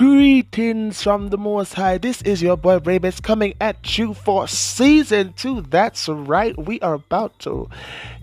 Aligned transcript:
Greetings 0.00 1.02
from 1.02 1.28
the 1.28 1.36
Most 1.36 1.74
High. 1.74 1.98
This 1.98 2.22
is 2.22 2.40
your 2.40 2.56
boy 2.56 2.78
Raybes 2.78 3.20
coming 3.20 3.52
at 3.60 3.98
you 3.98 4.14
for 4.14 4.48
season 4.48 5.34
two. 5.34 5.60
That's 5.60 6.08
right. 6.08 6.56
We 6.56 6.80
are 6.80 6.94
about 6.94 7.38
to, 7.40 7.68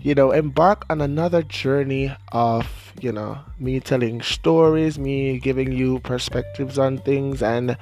you 0.02 0.16
know, 0.16 0.32
embark 0.32 0.84
on 0.90 1.00
another 1.00 1.44
journey 1.44 2.12
of, 2.32 2.92
you 3.00 3.12
know, 3.12 3.38
me 3.60 3.78
telling 3.78 4.22
stories, 4.22 4.98
me 4.98 5.38
giving 5.38 5.70
you 5.70 6.00
perspectives 6.00 6.80
on 6.80 6.98
things, 6.98 7.44
and, 7.44 7.76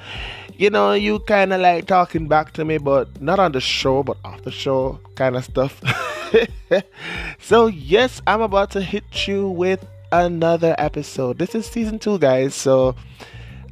you 0.58 0.68
know, 0.68 0.92
you 0.92 1.18
kind 1.20 1.54
of 1.54 1.62
like 1.62 1.86
talking 1.86 2.28
back 2.28 2.52
to 2.52 2.66
me, 2.66 2.76
but 2.76 3.22
not 3.22 3.38
on 3.38 3.52
the 3.52 3.62
show, 3.62 4.02
but 4.02 4.18
off 4.26 4.42
the 4.42 4.50
show 4.50 5.00
kind 5.14 5.36
of 5.36 5.44
stuff. 5.46 5.80
so, 7.40 7.66
yes, 7.68 8.20
I'm 8.26 8.42
about 8.42 8.72
to 8.72 8.82
hit 8.82 9.26
you 9.26 9.48
with 9.48 9.86
another 10.12 10.74
episode. 10.76 11.38
This 11.38 11.54
is 11.54 11.64
season 11.64 11.98
two, 11.98 12.18
guys. 12.18 12.54
So, 12.54 12.94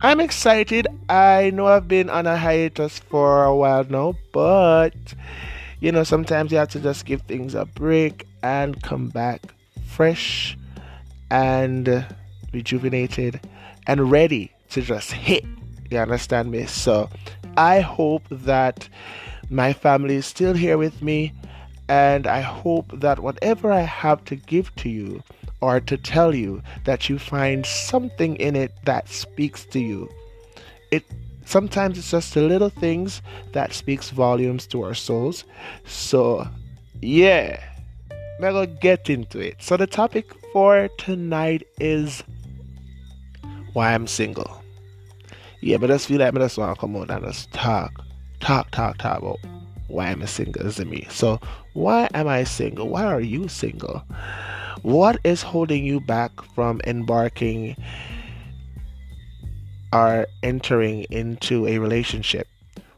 I'm 0.00 0.20
excited. 0.20 0.86
I 1.08 1.50
know 1.50 1.66
I've 1.66 1.88
been 1.88 2.10
on 2.10 2.26
a 2.26 2.36
hiatus 2.36 2.98
for 2.98 3.44
a 3.44 3.54
while 3.54 3.84
now, 3.84 4.14
but 4.32 4.94
you 5.80 5.92
know, 5.92 6.04
sometimes 6.04 6.52
you 6.52 6.58
have 6.58 6.68
to 6.70 6.80
just 6.80 7.04
give 7.06 7.22
things 7.22 7.54
a 7.54 7.64
break 7.64 8.26
and 8.42 8.80
come 8.82 9.08
back 9.08 9.54
fresh 9.86 10.58
and 11.30 12.06
rejuvenated 12.52 13.40
and 13.86 14.10
ready 14.10 14.52
to 14.70 14.82
just 14.82 15.12
hit. 15.12 15.44
You 15.90 15.98
understand 15.98 16.50
me? 16.50 16.66
So 16.66 17.08
I 17.56 17.80
hope 17.80 18.22
that 18.30 18.88
my 19.50 19.72
family 19.72 20.16
is 20.16 20.26
still 20.26 20.54
here 20.54 20.78
with 20.78 21.02
me, 21.02 21.32
and 21.88 22.26
I 22.26 22.40
hope 22.40 23.00
that 23.00 23.20
whatever 23.20 23.70
I 23.70 23.80
have 23.80 24.24
to 24.26 24.36
give 24.36 24.74
to 24.76 24.88
you 24.88 25.22
or 25.64 25.80
to 25.80 25.96
tell 25.96 26.34
you 26.34 26.62
that 26.84 27.08
you 27.08 27.18
find 27.18 27.64
something 27.64 28.36
in 28.36 28.54
it 28.54 28.72
that 28.84 29.08
speaks 29.08 29.64
to 29.66 29.80
you. 29.80 30.08
It 30.90 31.04
sometimes 31.46 31.98
it's 31.98 32.10
just 32.10 32.34
the 32.34 32.42
little 32.42 32.68
things 32.68 33.22
that 33.52 33.72
speaks 33.72 34.10
volumes 34.10 34.66
to 34.68 34.82
our 34.82 34.94
souls. 34.94 35.44
So, 35.86 36.46
yeah, 37.00 37.62
we're 38.38 38.52
gonna 38.52 38.66
get 38.66 39.08
into 39.08 39.38
it. 39.40 39.56
So 39.58 39.76
the 39.76 39.86
topic 39.86 40.32
for 40.52 40.88
tonight 40.98 41.66
is 41.80 42.22
why 43.72 43.94
I'm 43.94 44.06
single. 44.06 44.62
Yeah, 45.60 45.78
but 45.78 45.86
just 45.88 46.08
feel 46.08 46.18
like 46.18 46.34
I 46.34 46.38
just 46.38 46.58
want 46.58 46.74
to 46.74 46.80
come 46.80 46.94
out 46.96 47.10
and 47.10 47.24
just 47.24 47.50
talk, 47.52 48.04
talk, 48.40 48.70
talk, 48.70 48.98
talk 48.98 49.18
about 49.18 49.38
why 49.88 50.08
I'm 50.08 50.26
single, 50.26 50.66
isn't 50.66 50.90
me? 50.90 51.06
So 51.10 51.40
why 51.72 52.08
am 52.12 52.28
I 52.28 52.44
single? 52.44 52.88
Why 52.88 53.04
are 53.04 53.20
you 53.20 53.48
single? 53.48 54.04
What 54.84 55.18
is 55.24 55.40
holding 55.40 55.82
you 55.82 55.98
back 55.98 56.30
from 56.54 56.82
embarking 56.86 57.74
or 59.94 60.26
entering 60.42 61.04
into 61.04 61.66
a 61.66 61.78
relationship? 61.78 62.46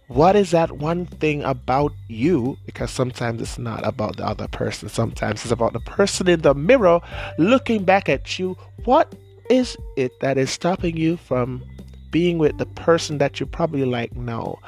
What 0.09 0.34
is 0.34 0.51
that 0.51 0.73
one 0.73 1.07
thing 1.07 1.45
about 1.45 1.92
you? 2.09 2.59
Because 2.67 2.91
sometimes 2.91 3.41
it's 3.41 3.57
not 3.57 3.87
about 3.87 4.17
the 4.17 4.27
other 4.27 4.48
person, 4.48 4.89
sometimes 4.89 5.42
it's 5.42 5.53
about 5.53 5.75
the 5.75 5.81
person 5.81 6.27
in 6.29 6.41
the 6.41 6.55
mirror 6.55 7.01
looking 7.39 7.84
back 7.84 8.09
at 8.09 8.37
you. 8.37 8.57
What 8.84 9.14
is 9.48 9.77
it 9.97 10.11
that 10.19 10.39
is 10.39 10.51
stopping 10.51 10.97
you 10.97 11.17
from 11.17 11.62
being 12.11 12.39
with 12.39 12.59
the 12.59 12.67
person 12.67 13.19
that 13.19 13.39
you 13.39 13.47
probably 13.47 13.84
like 13.84 14.12
now, 14.17 14.59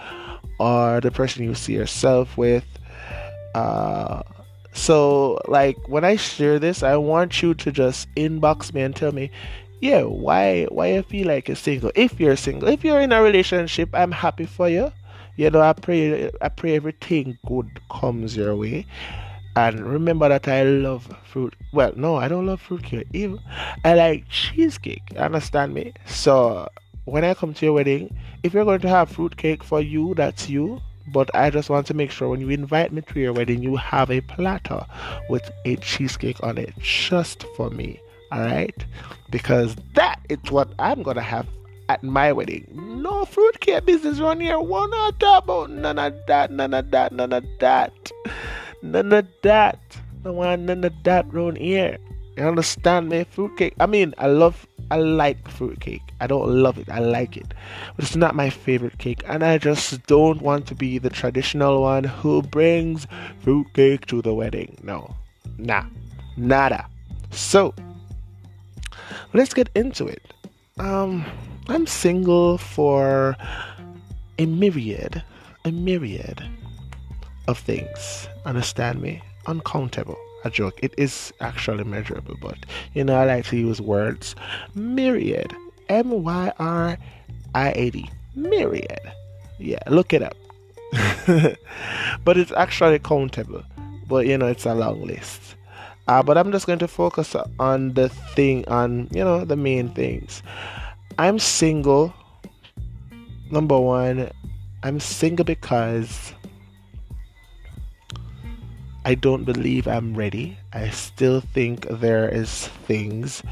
or 0.61 1.01
the 1.01 1.11
person 1.11 1.43
you 1.43 1.57
see 1.57 1.73
yourself 1.73 2.37
with? 2.37 2.65
Uh, 3.57 4.23
so, 4.73 5.39
like, 5.49 5.77
when 5.89 6.05
I 6.05 6.17
share 6.17 6.59
this, 6.59 6.83
I 6.83 6.97
want 6.97 7.43
you 7.43 7.55
to 7.55 7.73
just 7.73 8.09
inbox 8.15 8.73
me 8.73 8.83
and 8.83 8.95
tell 8.95 9.13
me, 9.13 9.31
yeah, 9.81 10.03
why 10.03 10.65
why 10.71 10.93
you 10.93 11.03
feel 11.03 11.29
like 11.29 11.49
you're 11.49 11.57
single? 11.57 11.93
If 11.95 12.19
you're 12.19 12.37
single, 12.37 12.69
if 12.69 12.85
you're 12.85 13.01
in 13.01 13.13
a 13.13 13.23
relationship, 13.23 13.91
I'm 13.93 14.13
happy 14.13 14.47
for 14.47 14.69
you. 14.69 14.93
You 15.37 15.51
know, 15.51 15.61
I 15.61 15.73
pray 15.73 16.31
I 16.41 16.49
pray 16.49 16.75
everything 16.75 17.39
good 17.47 17.81
comes 17.91 18.37
your 18.37 18.57
way. 18.57 18.87
And 19.55 19.81
remember 19.87 20.29
that 20.29 20.47
I 20.47 20.63
love 20.63 21.13
fruit. 21.25 21.55
Well, 21.73 21.93
no, 21.97 22.17
I 22.17 22.29
don't 22.29 22.47
love 22.47 22.61
fruit 22.61 22.85
cake. 22.85 23.09
Even 23.13 23.41
I 23.85 23.95
like 23.95 24.29
cheesecake. 24.29 25.03
Understand 25.17 25.75
me? 25.75 25.95
So 26.07 26.69
when 27.05 27.25
I 27.25 27.35
come 27.35 27.55
to 27.55 27.67
your 27.67 27.75
wedding, 27.75 28.17
if 28.43 28.55
you're 28.55 28.65
going 28.65 28.81
to 28.81 28.89
have 28.89 29.11
fruit 29.11 29.37
cake 29.37 29.65
for 29.65 29.81
you, 29.81 30.15
that's 30.15 30.49
you. 30.49 30.81
But 31.13 31.35
I 31.35 31.51
just 31.51 31.71
want 31.71 31.87
to 31.89 31.95
make 31.95 32.11
sure 32.11 32.29
when 32.29 32.41
you 32.41 32.51
invite 32.51 32.93
me 32.93 33.03
to 33.03 33.21
your 33.21 33.33
wedding, 33.33 33.63
you 33.63 33.77
have 33.77 34.11
a 34.11 34.21
platter 34.21 34.85
with 35.29 35.51
a 35.65 35.77
cheesecake 35.77 36.43
on 36.43 36.59
it 36.59 36.75
just 36.79 37.45
for 37.57 37.71
me. 37.71 38.01
All 38.31 38.41
right? 38.41 38.85
Because 39.31 39.77
that 39.95 40.21
is 40.29 40.39
what 40.51 40.69
I'm 40.79 41.03
going 41.03 41.17
to 41.17 41.23
have 41.23 41.47
at 41.89 42.03
my 42.03 42.33
wedding. 42.33 42.67
No 43.03 43.25
fruitcake 43.25 43.87
business 43.87 44.21
around 44.21 44.41
here. 44.41 44.61
One 44.61 44.91
not 44.91 45.19
talk 45.19 45.45
about 45.45 45.71
none 45.71 45.99
of 45.99 46.15
that, 46.27 46.51
none 46.51 46.75
of 46.75 46.91
that, 46.91 47.13
none 47.13 47.33
of 47.33 47.45
that. 47.61 48.13
None 48.83 49.13
of 49.13 49.27
that. 49.43 49.81
No 50.25 50.33
want 50.33 50.63
none 50.63 50.85
of 50.85 50.93
that 51.05 51.27
around 51.33 51.59
here. 51.59 51.99
You 52.39 52.47
understand 52.47 53.09
me? 53.09 53.25
Fruitcake. 53.25 53.75
I 53.81 53.87
mean, 53.87 54.15
I 54.17 54.29
love 54.29 54.65
I 54.93 54.99
like 54.99 55.49
fruitcake. 55.49 56.03
I 56.21 56.29
don't 56.29 56.49
love 56.49 56.79
it. 56.79 56.89
I 56.89 57.01
like 57.01 57.37
it. 57.37 57.53
But 57.97 58.05
it's 58.05 58.15
not 58.15 58.37
my 58.37 58.49
favorite 58.49 58.99
cake. 58.99 59.25
And 59.27 59.43
I 59.43 59.59
just 59.59 60.07
don't 60.07 60.41
want 60.41 60.69
to 60.69 60.77
be 60.77 60.99
the 60.99 61.11
traditional 61.11 61.83
one 61.83 62.05
who 62.05 62.43
brings 62.43 63.09
fruitcake 63.41 64.07
to 64.07 64.23
the 64.23 64.35
wedding. 64.35 64.79
No. 64.85 65.17
Nah. 65.59 65.83
Nada. 66.37 66.87
So, 67.33 67.75
let's 69.35 69.53
get 69.53 69.69
into 69.75 70.07
it. 70.07 70.33
Um, 70.79 71.27
I'm 71.67 71.89
single 71.89 72.57
for 72.57 73.37
a 74.39 74.47
myriad, 74.47 75.25
a 75.65 75.73
myriad 75.73 76.49
of 77.49 77.59
things. 77.59 78.29
Understand 78.47 79.03
me? 79.03 79.23
Uncountable 79.49 80.19
a 80.45 80.51
joke. 80.51 80.79
It 80.83 80.95
is 80.97 81.33
actually 81.41 81.85
measurable, 81.85 82.37
but 82.41 82.59
you 82.95 83.05
know, 83.05 83.17
I 83.17 83.25
like 83.25 83.47
to 83.47 83.57
use 83.57 83.81
words. 83.81 84.35
Myriad. 84.75 85.55
M 85.89 86.23
Y 86.23 86.53
R 86.59 86.99
I 87.55 87.73
A 87.73 87.91
D. 87.91 88.11
Myriad. 88.35 89.13
Yeah, 89.59 89.83
look 89.89 90.13
it 90.13 90.23
up. 90.23 90.37
but 92.25 92.37
it's 92.39 92.53
actually 92.53 92.99
countable. 92.99 93.63
But 94.07 94.27
you 94.27 94.39
know, 94.39 94.47
it's 94.47 94.67
a 94.67 94.75
long 94.75 95.05
list. 95.05 95.57
Uh, 96.07 96.23
but 96.23 96.39
I'm 96.39 96.51
just 96.53 96.67
going 96.67 96.79
to 96.79 96.89
focus 96.89 97.37
on 97.59 97.93
the 97.93 98.09
thing, 98.09 98.67
on 98.69 99.09
you 99.13 99.23
know, 99.23 99.45
the 99.45 99.57
main 99.57 99.91
things. 99.91 100.43
I'm 101.19 101.39
single. 101.39 102.15
Number 103.51 103.79
one, 103.79 104.31
I'm 104.83 105.01
single 105.01 105.45
because 105.45 106.33
I 109.09 109.15
don't 109.15 109.45
believe 109.45 109.89
I'm 109.89 110.15
ready. 110.15 110.59
I 110.75 110.91
still 110.91 111.41
think 111.41 111.87
there 111.89 112.29
is 112.29 112.69
things 112.69 113.43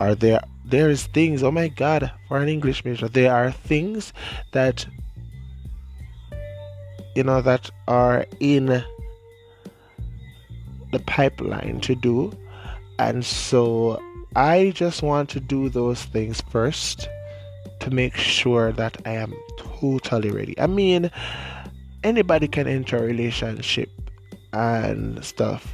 are 0.00 0.14
there 0.14 0.40
there 0.64 0.88
is 0.88 1.04
things 1.08 1.42
oh 1.42 1.50
my 1.50 1.68
god 1.68 2.10
for 2.28 2.38
an 2.38 2.48
English 2.48 2.82
major 2.82 3.06
there 3.06 3.30
are 3.30 3.50
things 3.52 4.14
that 4.52 4.86
you 7.14 7.22
know 7.24 7.42
that 7.42 7.70
are 7.86 8.24
in 8.40 8.82
the 10.92 10.98
pipeline 11.06 11.78
to 11.82 11.94
do 11.94 12.32
and 12.98 13.22
so 13.22 14.00
I 14.34 14.72
just 14.74 15.02
want 15.02 15.28
to 15.30 15.40
do 15.40 15.68
those 15.68 16.04
things 16.04 16.40
first 16.48 17.06
to 17.80 17.90
make 17.90 18.16
sure 18.16 18.72
that 18.72 18.96
I 19.04 19.10
am 19.10 19.34
totally 19.58 20.30
ready. 20.30 20.58
I 20.58 20.66
mean 20.66 21.10
anybody 22.02 22.48
can 22.48 22.66
enter 22.66 22.96
a 22.96 23.02
relationship 23.02 23.90
and 24.56 25.24
stuff. 25.24 25.72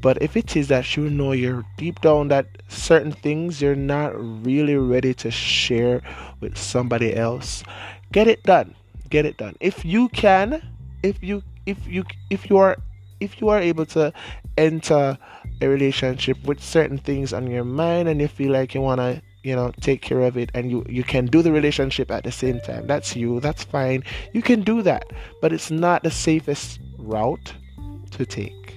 But 0.00 0.20
if 0.20 0.36
it 0.36 0.56
is 0.56 0.68
that 0.68 0.96
you 0.96 1.08
know 1.08 1.30
you're 1.30 1.64
deep 1.76 2.00
down 2.00 2.28
that 2.28 2.46
certain 2.68 3.12
things 3.12 3.62
you're 3.62 3.76
not 3.76 4.12
really 4.44 4.76
ready 4.76 5.14
to 5.14 5.30
share 5.30 6.02
with 6.40 6.58
somebody 6.58 7.14
else, 7.14 7.62
get 8.10 8.26
it 8.26 8.42
done. 8.42 8.74
Get 9.10 9.26
it 9.26 9.36
done. 9.36 9.54
If 9.60 9.84
you 9.84 10.08
can, 10.08 10.60
if 11.02 11.22
you 11.22 11.42
if 11.66 11.86
you 11.86 12.04
if 12.30 12.50
you 12.50 12.56
are 12.56 12.76
if 13.20 13.40
you 13.40 13.48
are 13.50 13.60
able 13.60 13.86
to 13.86 14.12
enter 14.58 15.16
a 15.60 15.68
relationship 15.68 16.42
with 16.44 16.60
certain 16.60 16.98
things 16.98 17.32
on 17.32 17.46
your 17.46 17.64
mind 17.64 18.08
and 18.08 18.20
you 18.20 18.26
feel 18.26 18.52
like 18.52 18.74
you 18.74 18.80
want 18.80 18.98
to 18.98 19.22
you 19.44 19.54
know 19.54 19.72
take 19.80 20.02
care 20.02 20.22
of 20.22 20.36
it 20.36 20.50
and 20.54 20.70
you 20.70 20.84
you 20.88 21.04
can 21.04 21.26
do 21.26 21.42
the 21.42 21.52
relationship 21.52 22.10
at 22.10 22.24
the 22.24 22.32
same 22.32 22.60
time 22.60 22.86
that's 22.86 23.14
you 23.14 23.40
that's 23.40 23.64
fine 23.64 24.02
you 24.32 24.42
can 24.42 24.62
do 24.62 24.82
that 24.82 25.04
but 25.40 25.52
it's 25.52 25.70
not 25.70 26.02
the 26.02 26.10
safest 26.10 26.80
route 26.98 27.54
to 28.12 28.26
take. 28.26 28.76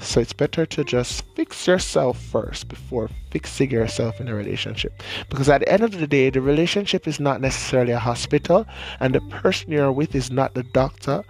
So 0.00 0.20
it's 0.20 0.32
better 0.32 0.64
to 0.64 0.84
just 0.84 1.24
fix 1.34 1.66
yourself 1.66 2.20
first 2.20 2.68
before 2.68 3.10
fixing 3.30 3.70
yourself 3.70 4.20
in 4.20 4.28
a 4.28 4.34
relationship. 4.34 5.02
Because 5.28 5.48
at 5.48 5.60
the 5.60 5.72
end 5.72 5.82
of 5.82 5.98
the 5.98 6.06
day, 6.06 6.30
the 6.30 6.40
relationship 6.40 7.08
is 7.08 7.18
not 7.18 7.40
necessarily 7.40 7.92
a 7.92 7.98
hospital, 7.98 8.64
and 9.00 9.14
the 9.14 9.20
person 9.22 9.72
you're 9.72 9.90
with 9.90 10.14
is 10.14 10.30
not 10.30 10.54
the 10.54 10.62
doctor 10.62 11.24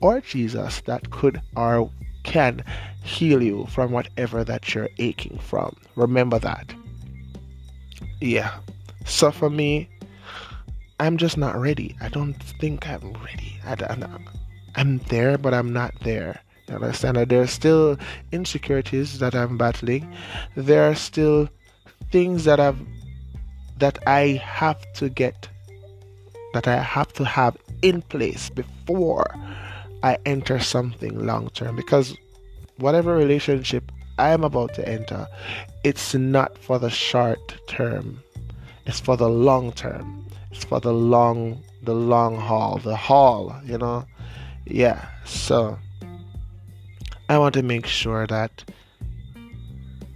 or 0.00 0.20
Jesus 0.20 0.80
that 0.82 1.10
could 1.10 1.40
or 1.56 1.90
can 2.22 2.64
heal 3.02 3.42
you 3.42 3.66
from 3.66 3.90
whatever 3.90 4.44
that 4.44 4.74
you're 4.74 4.88
aching 4.98 5.38
from. 5.38 5.76
Remember 5.96 6.38
that. 6.38 6.72
Yeah. 8.20 8.54
So 9.04 9.32
for 9.32 9.50
me, 9.50 9.88
I'm 11.00 11.16
just 11.16 11.36
not 11.36 11.56
ready. 11.56 11.96
I 12.00 12.08
don't 12.08 12.34
think 12.34 12.88
I'm 12.88 13.12
ready. 13.14 13.58
I, 13.66 13.76
am 14.76 14.98
there, 15.08 15.36
but 15.36 15.52
I'm 15.52 15.72
not 15.72 15.92
there. 16.02 16.40
You 16.68 16.76
understand? 16.76 17.16
That 17.16 17.28
there 17.28 17.42
are 17.42 17.46
still 17.46 17.98
insecurities 18.30 19.18
that 19.18 19.34
I'm 19.34 19.58
battling. 19.58 20.12
There 20.56 20.88
are 20.88 20.94
still 20.94 21.48
things 22.10 22.44
that 22.44 22.60
I've 22.60 22.78
that 23.78 23.98
I 24.06 24.40
have 24.42 24.80
to 24.94 25.08
get 25.08 25.48
that 26.54 26.68
I 26.68 26.76
have 26.76 27.12
to 27.14 27.24
have 27.24 27.56
in 27.80 28.02
place 28.02 28.50
before 28.50 29.34
I 30.02 30.18
enter 30.26 30.60
something 30.60 31.26
long 31.26 31.48
term 31.50 31.76
because 31.76 32.16
whatever 32.76 33.16
relationship 33.16 33.90
I 34.18 34.30
am 34.30 34.44
about 34.44 34.74
to 34.74 34.88
enter, 34.88 35.26
it's 35.84 36.14
not 36.14 36.58
for 36.58 36.78
the 36.78 36.90
short 36.90 37.56
term. 37.66 38.22
It's 38.86 39.00
for 39.00 39.16
the 39.16 39.28
long 39.28 39.72
term. 39.72 40.26
It's 40.50 40.64
for 40.64 40.80
the 40.80 40.92
long 40.92 41.62
the 41.82 41.94
long 41.94 42.36
haul, 42.36 42.78
the 42.78 42.94
haul, 42.94 43.56
you 43.64 43.78
know. 43.78 44.04
Yeah. 44.66 45.08
So 45.24 45.78
I 47.32 47.38
want 47.38 47.54
to 47.54 47.62
make 47.62 47.86
sure 47.86 48.26
that 48.26 48.62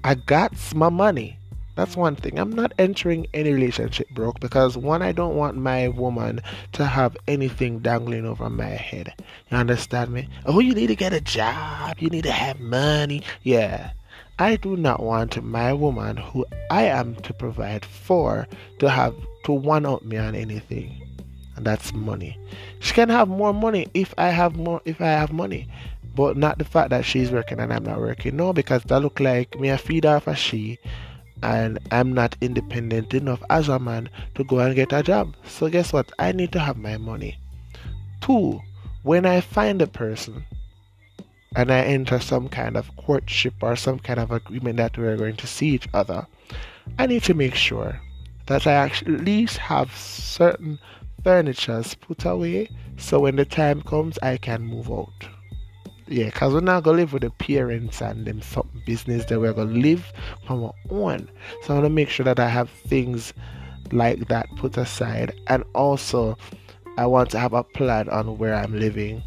I 0.05 0.17
got 0.17 0.53
my 0.75 0.91
money. 0.91 1.39
That's 1.75 1.97
one 1.97 2.15
thing. 2.15 2.39
I'm 2.39 2.53
not 2.53 2.75
entering 2.79 3.27
any 3.33 3.55
relationship 3.55 4.11
broke 4.11 4.39
because 4.39 4.77
one, 4.77 5.01
I 5.01 5.13
don't 5.13 5.35
want 5.35 5.57
my 5.57 5.89
woman 5.89 6.43
to 6.73 6.85
have 6.85 7.17
anything 7.27 7.79
dangling 7.79 8.27
over 8.27 8.51
my 8.51 8.67
head. 8.67 9.15
You 9.51 9.57
understand 9.57 10.11
me? 10.11 10.29
Oh, 10.45 10.61
you 10.61 10.75
need 10.75 10.89
to 10.89 10.95
get 10.95 11.15
a 11.15 11.23
job. 11.23 11.97
You 12.01 12.11
need 12.11 12.25
to 12.25 12.33
have 12.33 12.61
money. 12.61 13.23
Yeah. 13.45 13.93
I 14.39 14.57
do 14.57 14.77
not 14.77 15.03
want 15.03 15.43
my 15.43 15.73
woman, 15.73 16.19
who 16.19 16.45
I 16.71 16.83
am 16.83 17.15
to 17.23 17.33
provide 17.33 17.87
for, 17.87 18.47
to 18.79 18.91
have 18.91 19.15
to 19.45 19.53
one 19.53 19.87
up 19.87 20.03
me 20.03 20.19
on 20.19 20.35
anything. 20.35 21.01
And 21.57 21.65
that's 21.65 21.95
money. 21.95 22.39
She 22.81 22.93
can 22.93 23.09
have 23.09 23.29
more 23.29 23.55
money 23.55 23.89
if 23.95 24.13
I 24.19 24.29
have 24.29 24.57
more 24.57 24.83
if 24.85 25.01
I 25.01 25.07
have 25.07 25.33
money. 25.33 25.67
But 26.17 26.37
not 26.37 26.59
the 26.59 26.65
fact 26.65 26.91
that 26.91 27.05
she's 27.05 27.31
working 27.31 27.61
and 27.61 27.73
I'm 27.73 27.85
not 27.85 28.01
working. 28.01 28.37
No, 28.37 28.53
because 28.53 28.83
that 28.85 29.01
look 29.01 29.21
like 29.21 29.61
me 29.61 29.69
a 29.69 29.77
feed 29.77 30.07
off 30.07 30.35
she 30.37 30.79
and 31.43 31.79
I'm 31.91 32.15
not 32.15 32.37
independent 32.41 33.13
enough 33.13 33.43
as 33.51 33.69
a 33.69 33.79
man 33.79 34.09
to 34.35 34.45
go 34.45 34.59
and 34.61 34.75
get 34.75 34.93
a 34.93 35.03
job. 35.03 35.37
So 35.47 35.69
guess 35.69 35.93
what? 35.93 36.11
I 36.19 36.33
need 36.33 36.53
to 36.53 36.59
have 36.59 36.79
my 36.79 36.97
money. 36.97 37.39
Two, 38.23 38.61
when 39.03 39.27
I 39.27 39.43
find 39.43 39.83
a 39.83 39.87
person 39.87 40.45
and 41.55 41.71
I 41.71 41.81
enter 41.81 42.19
some 42.19 42.49
kind 42.49 42.77
of 42.77 42.97
courtship 42.97 43.55
or 43.61 43.77
some 43.77 43.99
kind 43.99 44.19
of 44.19 44.31
agreement 44.31 44.79
that 44.79 44.97
we're 44.97 45.17
going 45.17 45.37
to 45.37 45.47
see 45.47 45.69
each 45.69 45.89
other, 45.93 46.27
I 46.99 47.07
need 47.07 47.25
to 47.25 47.35
make 47.35 47.55
sure 47.55 48.01
that 48.47 48.67
I 48.67 48.73
actually 48.73 49.17
at 49.17 49.25
least 49.25 49.59
have 49.59 49.95
certain 49.95 50.79
furnitures 51.23 51.95
put 51.95 52.25
away 52.25 52.71
so 52.97 53.21
when 53.21 53.37
the 53.37 53.45
time 53.45 53.83
comes 53.83 54.19
I 54.23 54.37
can 54.37 54.63
move 54.63 54.91
out 54.91 55.29
yeah, 56.09 56.27
because 56.27 56.53
we're 56.53 56.61
not 56.61 56.85
gonna 56.85 56.99
live 56.99 57.13
with 57.13 57.23
the 57.23 57.31
parents 57.31 58.01
and 58.01 58.27
them 58.27 58.43
something 58.43 58.83
business 58.87 59.25
that 59.27 59.41
we're 59.41 59.53
gonna 59.53 59.73
live 59.73 60.13
from 60.47 60.65
our 60.65 60.75
own. 60.91 61.29
So 61.63 61.75
I 61.75 61.77
wanna 61.79 61.91
make 61.91 62.09
sure 62.09 62.25
that 62.25 62.39
I 62.39 62.49
have 62.49 62.71
things 62.71 63.33
like 63.93 64.29
that 64.29 64.49
put 64.57 64.77
aside 64.77 65.33
and 65.47 65.65
also 65.75 66.37
I 66.99 67.07
want 67.07 67.31
to 67.31 67.39
have 67.39 67.53
a 67.53 67.63
plan 67.63 68.09
on 68.09 68.39
where 68.39 68.55
I'm 68.55 68.79
living. 68.79 69.23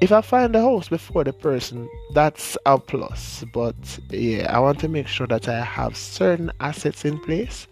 If 0.00 0.12
I 0.12 0.20
find 0.20 0.54
a 0.54 0.60
house 0.60 0.88
before 0.88 1.24
the 1.24 1.32
person, 1.32 1.88
that's 2.12 2.56
a 2.66 2.78
plus. 2.78 3.44
But 3.52 3.74
yeah, 4.10 4.54
I 4.54 4.58
want 4.60 4.78
to 4.80 4.88
make 4.88 5.08
sure 5.08 5.26
that 5.26 5.48
I 5.48 5.64
have 5.64 5.96
certain 5.96 6.52
assets 6.60 7.04
in 7.04 7.18
place 7.20 7.66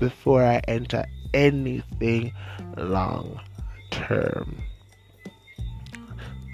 before 0.00 0.42
I 0.42 0.60
enter 0.68 1.06
anything 1.32 2.32
long 2.76 3.40
term. 3.90 4.62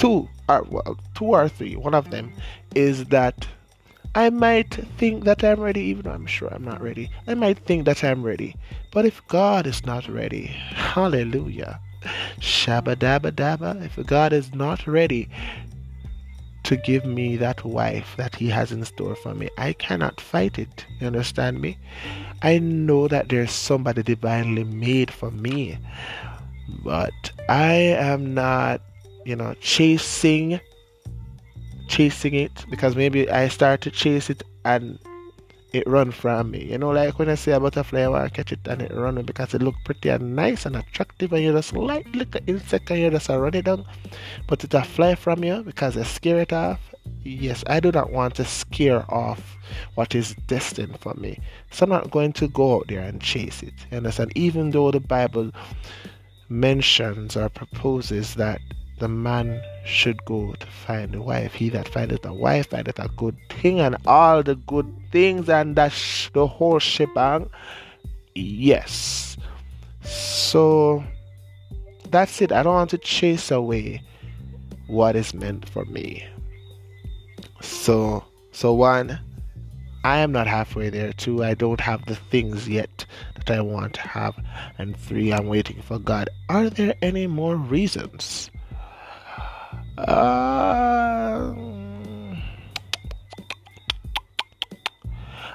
Two, 0.03 0.29
or 0.49 0.67
well, 0.69 0.99
two 1.15 1.27
or 1.27 1.49
three. 1.49 1.77
One 1.77 1.95
of 1.95 2.11
them 2.11 2.33
is 2.75 3.05
that 3.05 3.47
I 4.17 4.31
might 4.31 4.75
think 4.99 5.23
that 5.23 5.45
I'm 5.45 5.61
ready, 5.61 5.83
even 5.83 6.03
though 6.03 6.11
I'm 6.11 6.27
sure 6.27 6.53
I'm 6.53 6.65
not 6.65 6.83
ready. 6.83 7.09
I 7.29 7.35
might 7.35 7.61
think 7.61 7.85
that 7.85 8.03
I'm 8.03 8.25
ready. 8.25 8.57
But 8.91 9.07
if 9.07 9.25
God 9.29 9.65
is 9.65 9.87
not 9.87 10.09
ready, 10.09 10.47
hallelujah. 10.75 11.79
Shabba 12.41 12.97
dabba 12.97 13.31
dabba. 13.31 13.81
If 13.85 14.05
God 14.05 14.33
is 14.33 14.53
not 14.53 14.89
ready 14.89 15.29
to 16.65 16.77
give 16.79 17.05
me 17.05 17.37
that 17.37 17.65
wife 17.65 18.17
that 18.17 18.35
He 18.35 18.49
has 18.49 18.73
in 18.73 18.85
store 18.85 19.15
for 19.15 19.37
me, 19.37 19.51
I 19.57 19.73
cannot 19.73 20.21
fight 20.21 20.59
it. 20.59 20.85
You 20.99 21.07
understand 21.07 21.61
me? 21.61 21.79
I 22.43 22.59
know 22.59 23.07
that 23.07 23.29
there's 23.29 23.53
somebody 23.53 24.03
divinely 24.03 24.65
made 24.65 25.13
for 25.13 25.31
me, 25.31 25.79
but 26.83 27.31
I 27.49 27.75
am 27.75 28.35
not 28.35 28.83
you 29.25 29.37
know, 29.37 29.55
chasing 29.61 30.61
chasing 31.89 32.35
it 32.35 32.65
because 32.71 32.97
maybe 32.97 33.29
I 33.31 33.49
start 33.49 33.83
to 33.83 33.91
chase 33.91 34.31
it 34.31 34.43
and 34.65 34.99
it 35.73 35.87
run 35.87 36.11
from 36.11 36.51
me. 36.51 36.65
You 36.65 36.79
know, 36.79 36.91
like 36.91 37.19
when 37.19 37.29
I 37.29 37.35
see 37.35 37.51
a 37.51 37.61
butterfly, 37.61 38.01
I 38.03 38.09
want 38.09 38.25
to 38.25 38.31
catch 38.31 38.53
it 38.53 38.67
and 38.67 38.83
it 38.83 38.93
run 38.95 39.21
because 39.23 39.55
it 39.55 39.63
look 39.63 39.75
pretty 39.85 40.09
and 40.11 40.37
nice 40.37 40.67
and 40.67 40.77
attractive 40.77 41.33
and 41.33 41.43
you 41.43 41.53
just 41.53 41.73
like 41.73 42.07
at 42.17 42.43
insect 42.47 42.91
and 42.91 43.01
you 43.01 43.11
just 43.11 43.29
run 43.29 43.55
it 43.55 43.65
down. 43.65 43.85
But 44.47 44.65
it 44.65 44.75
a 44.75 44.83
fly 44.83 45.15
from 45.15 45.45
you 45.45 45.63
because 45.63 45.97
I 45.97 46.03
scare 46.03 46.39
it 46.41 46.53
off. 46.53 46.81
Yes, 47.25 47.65
I 47.67 47.81
do 47.81 47.91
not 47.91 48.13
want 48.13 48.35
to 48.37 48.45
scare 48.45 49.05
off 49.13 49.57
what 49.95 50.15
is 50.15 50.35
destined 50.47 50.99
for 51.01 51.15
me. 51.15 51.41
So 51.71 51.85
I'm 51.85 51.91
not 51.91 52.11
going 52.11 52.33
to 52.35 52.49
go 52.49 52.77
out 52.77 52.89
there 52.89 53.01
and 53.01 53.21
chase 53.21 53.63
it. 53.63 53.75
You 53.91 53.99
understand? 53.99 54.33
Even 54.35 54.71
though 54.71 54.91
the 54.91 55.01
Bible 55.01 55.53
mentions 56.49 57.37
or 57.37 57.49
proposes 57.49 58.35
that 58.35 58.61
the 59.03 59.09
man 59.09 59.61
should 59.85 60.25
go 60.25 60.53
to 60.53 60.67
find 60.69 61.13
a 61.13 61.21
wife. 61.21 61.55
He 61.55 61.69
that 61.71 61.89
findeth 61.89 62.25
a 62.25 62.33
wife 62.33 62.69
findeth 62.69 63.01
a 63.01 63.09
good 63.17 63.37
thing, 63.51 63.81
and 63.81 63.97
all 64.07 64.45
the 64.45 64.55
good 64.55 64.87
things, 65.11 65.49
and 65.49 65.75
that 65.75 65.91
sh- 65.91 66.31
the 66.33 66.47
whole 66.47 66.79
shebang. 66.79 67.51
Yes. 68.37 69.37
So 70.05 71.03
that's 72.11 72.41
it. 72.41 72.53
I 72.53 72.63
don't 72.63 72.75
want 72.75 72.91
to 72.91 72.99
chase 72.99 73.51
away 73.51 74.01
what 74.87 75.17
is 75.17 75.35
meant 75.35 75.69
for 75.69 75.85
me. 75.87 76.25
So, 77.61 78.25
so 78.53 78.73
one, 78.73 79.19
I 80.05 80.19
am 80.19 80.31
not 80.31 80.47
halfway 80.47 80.91
there. 80.91 81.13
Two, 81.13 81.43
I 81.43 81.55
don't 81.55 81.81
have 81.81 82.07
the 82.07 82.15
things 82.15 82.69
yet 82.69 83.05
that 83.35 83.51
I 83.51 83.63
want 83.63 83.95
to 83.95 84.03
have. 84.03 84.37
And 84.79 84.97
three, 84.97 85.33
I'm 85.33 85.49
waiting 85.49 85.83
for 85.83 85.99
God. 85.99 86.31
Are 86.49 86.71
there 86.71 86.95
any 87.03 87.27
more 87.27 87.57
reasons? 87.57 88.49
Uh, 89.99 91.55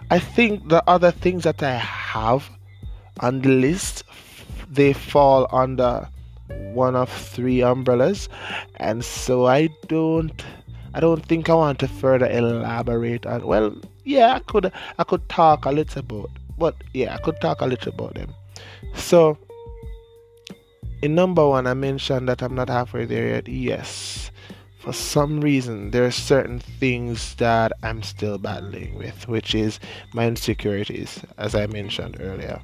I 0.09 0.19
think 0.19 0.69
the 0.69 0.83
other 0.87 1.11
things 1.11 1.43
that 1.43 1.61
I 1.61 1.75
have 1.75 2.49
on 3.19 3.41
the 3.41 3.49
list 3.49 4.03
they 4.69 4.93
fall 4.93 5.47
under 5.51 6.07
one 6.73 6.95
of 6.95 7.09
three 7.09 7.61
umbrellas, 7.61 8.29
and 8.77 9.03
so 9.03 9.47
I 9.47 9.69
don't. 9.87 10.43
I 10.93 10.99
don't 10.99 11.23
think 11.25 11.49
I 11.49 11.53
want 11.53 11.79
to 11.79 11.87
further 11.87 12.29
elaborate 12.29 13.25
on. 13.25 13.45
Well, 13.45 13.75
yeah, 14.03 14.35
I 14.35 14.39
could. 14.39 14.71
I 14.97 15.03
could 15.03 15.27
talk 15.29 15.65
a 15.65 15.71
little 15.71 15.99
about, 15.99 16.29
but 16.57 16.75
yeah, 16.93 17.15
I 17.15 17.17
could 17.17 17.39
talk 17.41 17.61
a 17.61 17.65
little 17.65 17.93
about 17.93 18.15
them. 18.15 18.33
So, 18.95 19.37
in 21.01 21.15
number 21.15 21.47
one, 21.47 21.67
I 21.67 21.73
mentioned 21.73 22.27
that 22.29 22.41
I'm 22.41 22.55
not 22.55 22.69
halfway 22.69 23.05
there 23.05 23.27
yet. 23.29 23.47
Yes, 23.47 24.31
for 24.79 24.93
some 24.93 25.41
reason, 25.41 25.91
there 25.91 26.05
are 26.05 26.11
certain 26.11 26.59
things 26.59 27.35
that 27.35 27.71
I'm 27.83 28.01
still 28.03 28.37
battling 28.37 28.95
with, 28.95 29.27
which 29.27 29.53
is 29.53 29.79
my 30.13 30.27
insecurities, 30.27 31.19
as 31.37 31.55
I 31.55 31.67
mentioned 31.67 32.17
earlier. 32.19 32.61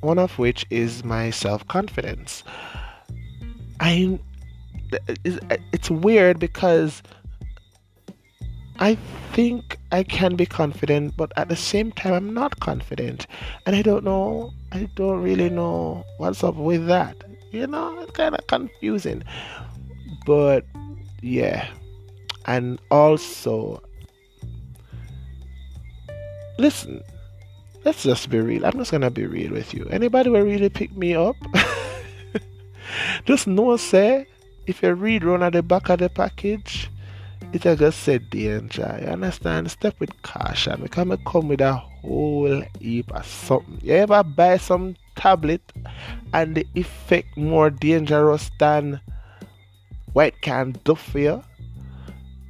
One 0.00 0.18
of 0.18 0.38
which 0.38 0.66
is 0.70 1.04
my 1.04 1.30
self 1.30 1.66
confidence. 1.68 2.42
I 3.78 4.18
it's 5.72 5.90
weird 5.90 6.38
because 6.38 7.02
I 8.78 8.96
think 9.32 9.78
I 9.92 10.02
can 10.02 10.36
be 10.36 10.46
confident, 10.46 11.16
but 11.16 11.32
at 11.36 11.48
the 11.48 11.56
same 11.56 11.92
time, 11.92 12.14
I'm 12.14 12.34
not 12.34 12.58
confident. 12.60 13.26
And 13.66 13.76
I 13.76 13.82
don't 13.82 14.04
know, 14.04 14.52
I 14.72 14.88
don't 14.94 15.22
really 15.22 15.50
know 15.50 16.04
what's 16.18 16.42
up 16.42 16.56
with 16.56 16.86
that. 16.86 17.16
You 17.50 17.66
know, 17.66 18.00
it's 18.00 18.12
kind 18.12 18.34
of 18.34 18.46
confusing. 18.46 19.22
But 20.26 20.64
yeah. 21.20 21.68
And 22.46 22.80
also, 22.90 23.82
listen, 26.58 27.02
let's 27.84 28.02
just 28.02 28.30
be 28.30 28.40
real. 28.40 28.64
I'm 28.64 28.72
just 28.72 28.90
going 28.90 29.02
to 29.02 29.10
be 29.10 29.26
real 29.26 29.52
with 29.52 29.74
you. 29.74 29.86
Anybody 29.90 30.30
will 30.30 30.42
really 30.42 30.70
pick 30.70 30.96
me 30.96 31.14
up? 31.14 31.36
just 33.26 33.46
know, 33.46 33.76
say, 33.76 34.26
if 34.66 34.82
you 34.82 34.94
read 34.94 35.24
run 35.24 35.42
at 35.42 35.52
the 35.52 35.62
back 35.62 35.88
of 35.88 35.98
the 35.98 36.08
package, 36.08 36.90
it 37.54 37.78
just 37.78 38.00
said 38.00 38.30
danger. 38.30 38.98
You 39.00 39.08
understand? 39.08 39.70
Step 39.70 39.98
with 40.00 40.22
caution. 40.22 40.82
Because 40.82 41.10
I 41.10 41.16
come 41.30 41.48
with 41.48 41.60
a 41.60 41.74
whole 41.74 42.62
heap 42.80 43.12
of 43.12 43.26
something. 43.26 43.78
You 43.82 43.94
ever 43.94 44.22
buy 44.22 44.56
some 44.56 44.96
tablet 45.16 45.60
and 46.32 46.54
the 46.54 46.66
effect 46.74 47.36
more 47.36 47.70
dangerous 47.70 48.50
than 48.58 49.00
what 50.12 50.40
can 50.40 50.72
do 50.84 50.94
for 50.94 51.18
you. 51.18 51.42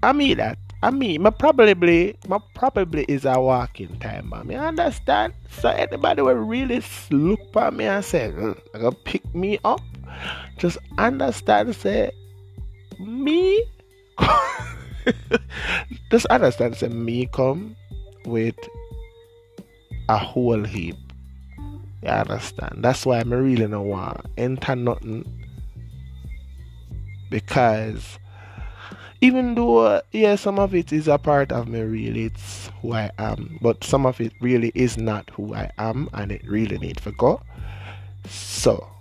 I 0.02 0.12
mean 0.12 0.38
that. 0.38 0.58
I 0.84 0.90
mean, 0.90 1.22
my 1.22 1.30
probably, 1.30 2.16
my 2.26 2.38
probably 2.54 3.04
is 3.04 3.24
a 3.24 3.40
walking 3.40 3.96
time, 4.00 4.30
man. 4.30 4.50
You 4.50 4.56
understand? 4.56 5.32
So 5.48 5.68
anybody 5.68 6.22
will 6.22 6.34
really 6.34 6.82
look 7.10 7.38
at 7.54 7.72
me 7.72 7.84
and 7.84 8.04
say, 8.04 8.32
mm, 8.34 9.04
pick 9.04 9.32
me 9.32 9.60
up. 9.64 9.80
Just 10.58 10.78
understand, 10.98 11.76
say, 11.76 12.10
me. 12.98 13.64
just 16.10 16.26
understand, 16.26 16.76
say, 16.76 16.88
me 16.88 17.26
come 17.32 17.76
with 18.24 18.56
a 20.08 20.18
whole 20.18 20.64
heap. 20.64 20.96
You 22.02 22.08
understand? 22.08 22.78
That's 22.78 23.06
why 23.06 23.20
I'm 23.20 23.32
really 23.32 23.66
no 23.66 23.82
want 23.82 24.26
enter 24.36 24.74
nothing 24.74 25.42
because 27.30 28.18
even 29.22 29.54
though 29.54 30.02
yeah 30.12 30.34
some 30.34 30.58
of 30.58 30.74
it 30.74 30.92
is 30.92 31.08
a 31.08 31.16
part 31.16 31.50
of 31.50 31.66
me 31.66 31.80
really 31.80 32.24
it's 32.24 32.70
who 32.82 32.92
i 32.92 33.10
am 33.18 33.58
but 33.62 33.82
some 33.82 34.04
of 34.04 34.20
it 34.20 34.32
really 34.40 34.70
is 34.74 34.98
not 34.98 35.30
who 35.30 35.54
i 35.54 35.70
am 35.78 36.10
and 36.12 36.30
it 36.30 36.46
really 36.46 36.76
need 36.78 36.98
to 36.98 37.10
go 37.12 37.40
so 38.28 38.91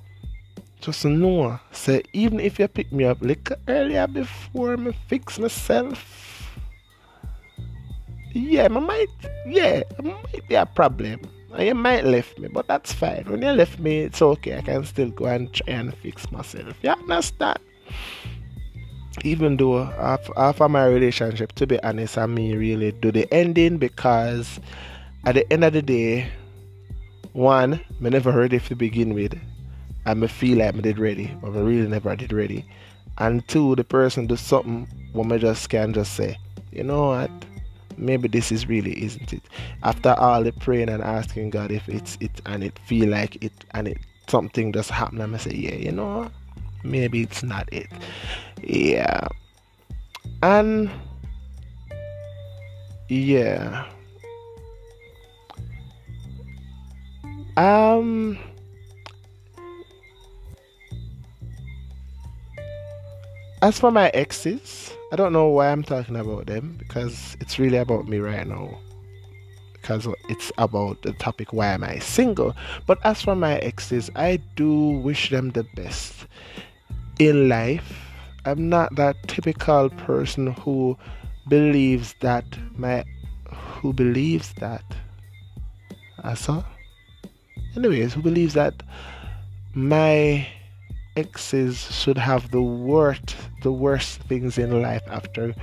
just 0.82 1.06
know 1.06 1.60
say 1.72 2.02
even 2.12 2.40
if 2.40 2.58
you 2.58 2.68
pick 2.68 2.92
me 2.92 3.06
up 3.06 3.20
like 3.22 3.52
earlier 3.68 4.08
before 4.08 4.78
me 4.78 4.92
fix 5.08 5.38
myself. 5.38 6.50
Yeah 8.34 8.66
I 8.66 8.68
might 8.68 9.08
yeah 9.46 9.84
it 9.86 10.04
might 10.04 10.48
be 10.50 10.56
a 10.56 10.66
problem. 10.66 11.22
You 11.58 11.76
might 11.76 12.06
left 12.06 12.40
me 12.40 12.48
but 12.48 12.68
that's 12.68 12.92
fine. 12.92 13.26
When 13.28 13.42
you 13.42 13.52
left 13.52 13.80
me 13.80 14.00
it's 14.00 14.22
okay. 14.22 14.58
I 14.58 14.62
can 14.62 14.84
still 14.84 15.12
go 15.12 15.26
and 15.26 15.54
try 15.54 15.74
and 15.74 15.96
fix 15.98 16.32
myself. 16.32 16.76
You 16.82 16.90
understand? 16.90 17.60
Even 19.24 19.58
though 19.58 19.84
after 20.36 20.68
my 20.68 20.86
relationship, 20.86 21.52
to 21.54 21.68
be 21.68 21.82
honest, 21.84 22.18
I 22.18 22.26
mean 22.26 22.58
really 22.58 22.92
do 22.94 23.12
the 23.12 23.32
ending 23.32 23.78
because 23.78 24.60
at 25.26 25.36
the 25.36 25.54
end 25.54 25.64
of 25.64 25.74
the 25.74 25.82
day, 25.82 26.32
one, 27.34 27.82
me 28.00 28.10
never 28.10 28.32
ready 28.32 28.60
to 28.60 28.76
begin 28.76 29.14
with. 29.14 29.38
And 30.06 30.20
me 30.22 30.28
feel 30.28 30.58
like 30.58 30.76
me 30.76 30.82
did 30.82 31.00
ready, 31.00 31.36
but 31.42 31.54
me 31.54 31.62
really 31.62 31.88
never 31.88 32.16
did 32.16 32.34
ready. 32.34 32.66
And 33.18 33.48
two, 33.48 33.76
the 33.76 33.84
person 33.84 34.28
do 34.28 34.36
something 34.36 34.88
what 35.14 35.28
me 35.28 35.38
just 35.38 35.70
can 35.70 35.94
just 35.94 36.14
say, 36.14 36.38
you 36.72 36.84
know 36.84 37.10
what? 37.10 37.32
Maybe 37.98 38.28
this 38.28 38.52
is 38.52 38.68
really 38.68 39.04
isn't 39.04 39.34
it. 39.34 39.44
After 39.84 40.14
all 40.14 40.44
the 40.44 40.54
praying 40.54 40.90
and 40.90 41.04
asking 41.04 41.52
God 41.52 41.72
if 41.72 41.88
it's 41.88 42.18
it 42.20 42.42
and 42.46 42.64
it 42.64 42.80
feel 42.86 43.10
like 43.10 43.44
it 43.44 43.54
and 43.72 43.88
it 43.88 43.98
something 44.28 44.72
just 44.72 44.90
happen, 44.90 45.22
I 45.22 45.38
say, 45.38 45.54
yeah, 45.54 45.76
you 45.76 45.92
know 45.92 46.32
maybe 46.84 47.22
it's 47.22 47.44
not 47.44 47.68
it 47.72 47.88
yeah 48.64 49.28
and 50.44 50.90
yeah 53.10 53.86
um 57.58 58.38
as 63.62 63.80
for 63.80 63.92
my 63.92 64.10
exes 64.10 64.92
i 65.12 65.16
don't 65.16 65.34
know 65.34 65.48
why 65.48 65.72
i'm 65.72 65.84
talking 65.84 66.16
about 66.16 66.48
them 66.48 66.76
because 66.78 67.38
it's 67.40 67.60
really 67.60 67.78
about 67.78 68.08
me 68.08 68.18
right 68.18 68.48
now. 68.48 68.78
Because 69.74 70.08
it's 70.30 70.52
about 70.60 71.02
the 71.02 71.12
topic 71.14 71.54
why 71.54 71.68
am 71.68 71.84
i 71.84 71.98
single? 71.98 72.56
But 72.86 73.00
as 73.04 73.22
for 73.22 73.36
my 73.36 73.58
exes 73.58 74.12
i 74.16 74.38
do 74.56 74.72
wish 75.00 75.32
them 75.32 75.50
the 75.52 75.64
best 75.76 76.28
in 77.20 77.50
life, 77.50 77.94
I'm 78.46 78.70
not 78.70 78.96
that 78.96 79.16
typical 79.28 79.90
person 79.92 80.48
who 80.48 80.98
believes 81.48 82.16
that 82.22 82.46
my 82.76 83.04
who 83.46 83.94
believes 83.94 84.54
that 84.54 84.84
I 86.24 86.34
saw. 86.34 86.64
Anyways 87.76 88.14
who 88.14 88.22
believes 88.22 88.54
that 88.56 88.82
my 89.76 90.48
exes 91.16 91.78
should 91.78 92.18
have 92.18 92.52
the 92.52 92.62
worst 92.62 93.36
the 93.64 93.72
worst 93.72 94.22
things 94.24 94.58
in 94.58 94.82
life 94.82 95.04
after 95.08 95.54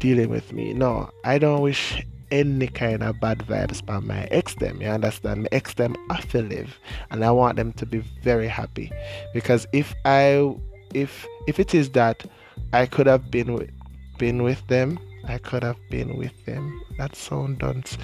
dealing 0.00 0.28
with 0.28 0.52
me. 0.52 0.72
No, 0.72 1.10
I 1.24 1.38
don't 1.38 1.60
wish 1.60 2.04
any 2.30 2.68
kind 2.68 3.02
of 3.02 3.20
bad 3.20 3.38
vibes 3.38 3.84
by 3.84 3.98
my 4.00 4.24
ex 4.30 4.54
them. 4.54 4.80
You 4.80 4.88
understand? 4.88 5.42
My 5.42 5.48
ex 5.52 5.74
them 5.74 5.96
feel 6.28 6.42
live 6.42 6.78
and 7.10 7.24
I 7.24 7.30
want 7.30 7.56
them 7.56 7.72
to 7.74 7.86
be 7.86 7.98
very 8.22 8.48
happy. 8.48 8.92
Because 9.32 9.66
if 9.72 9.94
I 10.04 10.54
if 10.94 11.26
if 11.46 11.58
it 11.58 11.74
is 11.74 11.90
that 11.90 12.24
I 12.72 12.86
could 12.86 13.06
have 13.06 13.30
been 13.30 13.54
with 13.54 13.70
been 14.18 14.42
with 14.42 14.66
them, 14.68 14.98
I 15.26 15.38
could 15.38 15.62
have 15.62 15.78
been 15.90 16.16
with 16.16 16.44
them. 16.44 16.82
That 16.98 17.16
sound 17.16 17.58
dunce. 17.58 17.98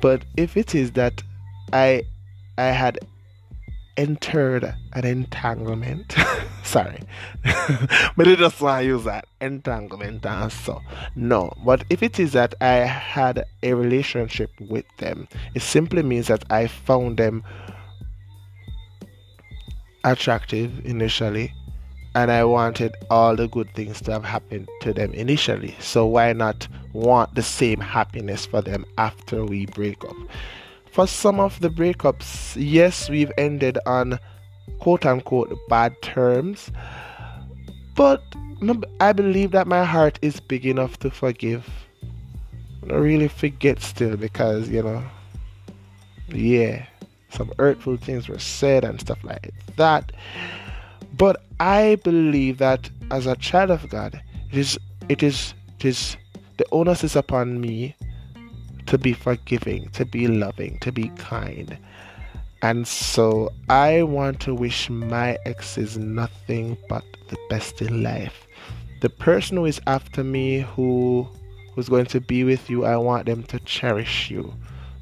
But 0.00 0.24
if 0.36 0.56
it 0.56 0.74
is 0.74 0.92
that 0.92 1.22
I 1.72 2.02
I 2.58 2.66
had 2.66 2.98
entered 3.96 4.74
an 4.92 5.04
entanglement, 5.04 6.14
sorry, 6.62 7.00
but 7.42 8.28
I 8.28 8.34
just 8.34 8.60
want 8.60 8.82
to 8.82 8.86
use 8.86 9.04
that 9.04 9.26
entanglement 9.40 10.24
uh, 10.24 10.28
answer. 10.28 10.76
No, 11.14 11.52
but 11.64 11.84
if 11.90 12.02
it 12.02 12.18
is 12.18 12.32
that 12.32 12.54
I 12.60 12.74
had 12.86 13.44
a 13.62 13.74
relationship 13.74 14.50
with 14.60 14.86
them, 14.98 15.28
it 15.54 15.62
simply 15.62 16.02
means 16.02 16.28
that 16.28 16.44
I 16.50 16.66
found 16.66 17.18
them 17.18 17.42
attractive 20.04 20.84
initially 20.84 21.52
and 22.14 22.30
I 22.30 22.44
wanted 22.44 22.94
all 23.10 23.36
the 23.36 23.48
good 23.48 23.72
things 23.74 24.00
to 24.02 24.12
have 24.12 24.24
happened 24.24 24.68
to 24.82 24.92
them 24.92 25.12
initially. 25.12 25.74
So 25.80 26.06
why 26.06 26.32
not 26.32 26.68
want 26.92 27.34
the 27.34 27.42
same 27.42 27.80
happiness 27.80 28.44
for 28.44 28.60
them 28.60 28.84
after 28.98 29.44
we 29.44 29.66
break 29.66 30.04
up? 30.04 30.16
For 30.92 31.06
some 31.06 31.40
of 31.40 31.58
the 31.60 31.70
breakups, 31.70 32.54
yes, 32.58 33.08
we've 33.08 33.32
ended 33.38 33.78
on 33.86 34.18
quote 34.78 35.06
unquote 35.06 35.56
bad 35.68 36.00
terms, 36.02 36.70
but 37.96 38.22
I 39.00 39.12
believe 39.12 39.52
that 39.52 39.66
my 39.66 39.84
heart 39.84 40.18
is 40.20 40.38
big 40.38 40.66
enough 40.66 40.98
to 40.98 41.10
forgive. 41.10 41.68
I 42.90 42.94
really 42.94 43.28
forget 43.28 43.80
still 43.80 44.16
because, 44.18 44.68
you 44.68 44.82
know, 44.82 45.02
yeah, 46.28 46.84
some 47.30 47.52
hurtful 47.58 47.96
things 47.96 48.28
were 48.28 48.38
said 48.38 48.84
and 48.84 49.00
stuff 49.00 49.24
like 49.24 49.50
that. 49.76 50.12
But 51.16 51.42
I 51.58 51.96
believe 52.04 52.58
that 52.58 52.90
as 53.10 53.26
a 53.26 53.36
child 53.36 53.70
of 53.70 53.88
God, 53.88 54.20
it 54.50 54.58
is 54.58 54.78
it 55.08 55.22
is 55.22 55.54
it 55.78 55.86
is 55.86 56.16
the 56.58 56.66
onus 56.70 57.02
is 57.02 57.16
upon 57.16 57.60
me 57.60 57.96
to 58.92 58.98
be 58.98 59.14
forgiving, 59.14 59.88
to 59.88 60.04
be 60.04 60.28
loving, 60.28 60.78
to 60.80 60.92
be 60.92 61.08
kind. 61.16 61.78
And 62.60 62.86
so 62.86 63.50
I 63.70 64.02
want 64.02 64.40
to 64.40 64.54
wish 64.54 64.90
my 64.90 65.38
exes 65.46 65.96
nothing 65.96 66.76
but 66.90 67.02
the 67.30 67.38
best 67.48 67.80
in 67.80 68.02
life. 68.02 68.46
The 69.00 69.08
person 69.08 69.56
who 69.56 69.64
is 69.64 69.80
after 69.86 70.22
me, 70.22 70.60
who 70.60 71.26
who's 71.74 71.88
going 71.88 72.04
to 72.04 72.20
be 72.20 72.44
with 72.44 72.68
you, 72.68 72.84
I 72.84 72.98
want 72.98 73.24
them 73.24 73.44
to 73.44 73.58
cherish 73.60 74.30
you 74.30 74.52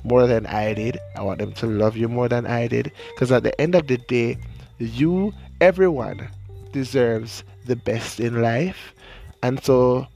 more 0.04 0.28
than 0.28 0.46
I 0.46 0.72
did. 0.72 0.96
I 1.16 1.22
want 1.22 1.40
them 1.40 1.52
to 1.54 1.66
love 1.66 1.96
you 1.96 2.08
more 2.08 2.28
than 2.28 2.46
I 2.46 2.68
did. 2.68 2.92
Because 3.12 3.32
at 3.32 3.42
the 3.42 3.60
end 3.60 3.74
of 3.74 3.88
the 3.88 3.98
day, 3.98 4.38
you 4.78 5.34
everyone 5.60 6.28
deserves 6.70 7.42
the 7.66 7.74
best 7.74 8.20
in 8.20 8.40
life. 8.40 8.94
And 9.42 9.60
so 9.64 10.06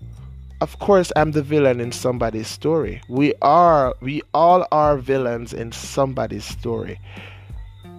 of 0.65 0.79
course 0.79 1.13
I'm 1.15 1.33
the 1.33 1.43
villain 1.43 1.79
in 1.79 1.93
somebody's 1.93 2.49
story. 2.49 3.03
We 3.07 3.35
are 3.43 3.95
we 4.01 4.23
all 4.33 4.67
are 4.73 4.97
villains 4.97 5.53
in 5.53 5.73
somebody's 5.73 6.47
story. 6.47 6.99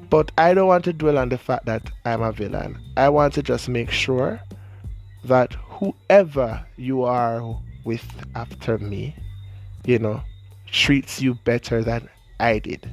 But 0.10 0.32
I 0.40 0.56
don't 0.56 0.66
want 0.66 0.84
to 0.86 0.94
dwell 0.94 1.20
on 1.20 1.30
the 1.30 1.38
fact 1.38 1.68
that 1.68 1.92
I'm 2.06 2.24
a 2.24 2.32
villain. 2.32 2.80
I 2.98 3.10
want 3.10 3.36
to 3.36 3.44
just 3.44 3.70
make 3.70 3.92
sure 3.92 4.42
that 5.26 5.54
whoever 5.54 6.66
you 6.76 7.04
are 7.04 7.56
with 7.84 8.04
after 8.34 8.80
me, 8.80 9.16
you 9.86 10.00
know, 10.00 10.24
treats 10.72 11.22
you 11.22 11.36
better 11.46 11.84
than 11.84 12.10
I 12.40 12.58
did. 12.58 12.90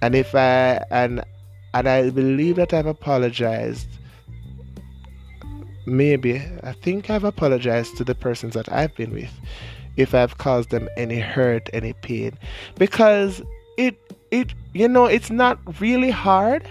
And 0.00 0.14
if 0.14 0.34
I 0.34 0.82
and 0.90 1.22
and 1.74 1.86
I 1.86 2.08
believe 2.08 2.56
that 2.56 2.72
I've 2.72 2.86
apologized. 2.86 3.88
Maybe, 5.86 6.42
I 6.62 6.72
think 6.72 7.10
I've 7.10 7.24
apologized 7.24 7.96
to 7.98 8.04
the 8.04 8.14
persons 8.14 8.54
that 8.54 8.72
I've 8.72 8.94
been 8.94 9.12
with 9.12 9.32
if 9.96 10.14
I've 10.14 10.38
caused 10.38 10.70
them 10.70 10.88
any 10.96 11.20
hurt, 11.20 11.68
any 11.72 11.92
pain. 11.92 12.38
Because 12.76 13.42
it, 13.76 13.96
it, 14.30 14.54
you 14.72 14.88
know, 14.88 15.04
it's 15.04 15.30
not 15.30 15.58
really 15.80 16.10
hard 16.10 16.66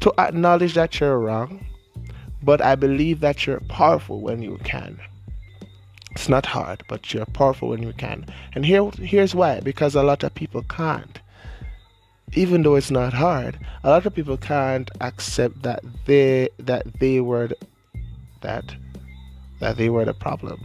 to 0.00 0.12
acknowledge 0.18 0.74
that 0.74 0.98
you're 0.98 1.18
wrong, 1.18 1.64
but 2.42 2.60
I 2.60 2.74
believe 2.74 3.20
that 3.20 3.46
you're 3.46 3.60
powerful 3.60 4.20
when 4.20 4.42
you 4.42 4.58
can. 4.64 4.98
It's 6.10 6.28
not 6.28 6.44
hard, 6.44 6.82
but 6.88 7.14
you're 7.14 7.24
powerful 7.24 7.70
when 7.70 7.82
you 7.82 7.92
can. 7.94 8.26
And 8.54 8.66
here, 8.66 8.90
here's 8.98 9.34
why 9.34 9.60
because 9.60 9.94
a 9.94 10.02
lot 10.02 10.22
of 10.24 10.34
people 10.34 10.62
can't 10.62 11.20
even 12.34 12.62
though 12.62 12.76
it's 12.76 12.90
not 12.90 13.12
hard, 13.12 13.58
a 13.84 13.90
lot 13.90 14.06
of 14.06 14.14
people 14.14 14.36
can't 14.36 14.90
accept 15.00 15.62
that 15.62 15.82
they 16.06 16.48
that 16.58 17.00
they 17.00 17.20
were 17.20 17.50
that 18.42 18.74
that 19.60 19.76
they 19.76 19.88
were 19.88 20.04
the 20.04 20.14
problem 20.14 20.64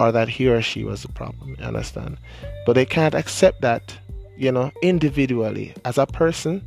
or 0.00 0.10
that 0.12 0.28
he 0.28 0.48
or 0.48 0.62
she 0.62 0.82
was 0.82 1.02
the 1.02 1.08
problem. 1.08 1.54
You 1.58 1.64
understand? 1.64 2.16
But 2.64 2.72
they 2.72 2.86
can't 2.86 3.14
accept 3.14 3.60
that, 3.60 3.98
you 4.36 4.50
know, 4.50 4.72
individually 4.82 5.74
as 5.84 5.98
a 5.98 6.06
person 6.06 6.62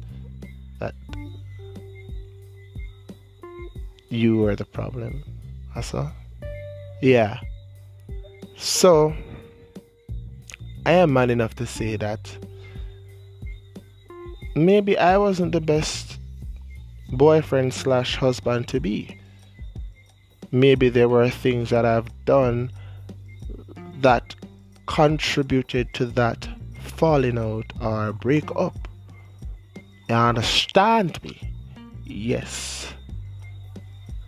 that 0.79 0.93
you 4.09 4.37
were 4.37 4.55
the 4.55 4.65
problem. 4.65 5.23
Also, 5.75 6.09
yeah. 7.01 7.39
So 8.55 9.15
I 10.85 10.91
am 10.91 11.13
man 11.13 11.31
enough 11.31 11.55
to 11.55 11.65
say 11.65 11.95
that 11.95 12.37
maybe 14.55 14.97
I 14.97 15.17
wasn't 15.17 15.53
the 15.53 15.61
best 15.61 16.12
boyfriend 17.17 17.74
slash 17.74 18.15
husband 18.15 18.67
to 18.70 18.79
be. 18.79 19.20
Maybe 20.51 20.89
there 20.89 21.10
were 21.10 21.29
things 21.29 21.70
that 21.72 21.86
I've 21.86 22.12
done 22.25 22.72
that 24.01 24.36
contributed 24.86 25.93
to 25.96 26.05
that 26.05 26.48
falling 26.82 27.38
out 27.38 27.72
or 27.82 28.13
break 28.13 28.50
up. 28.55 28.88
You 30.10 30.15
understand 30.15 31.24
me? 31.24 31.39
Yes. 32.05 32.93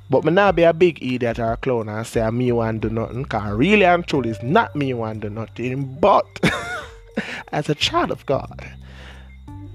But 0.09 0.23
me 0.23 0.31
not 0.31 0.55
be 0.55 0.63
a 0.63 0.73
big 0.73 1.01
idiot 1.03 1.39
or 1.39 1.51
a 1.51 1.57
clown 1.57 1.89
and 1.89 2.05
say 2.05 2.29
me 2.29 2.51
want 2.51 2.81
do 2.81 2.89
nothing. 2.89 3.25
Cause 3.25 3.51
really 3.53 3.85
and 3.85 4.05
truly 4.07 4.29
it's 4.29 4.43
not 4.43 4.75
me 4.75 4.93
want 4.93 5.21
do 5.21 5.29
nothing. 5.29 5.97
But 5.99 6.25
as 7.51 7.69
a 7.69 7.75
child 7.75 8.11
of 8.11 8.25
God, 8.25 8.67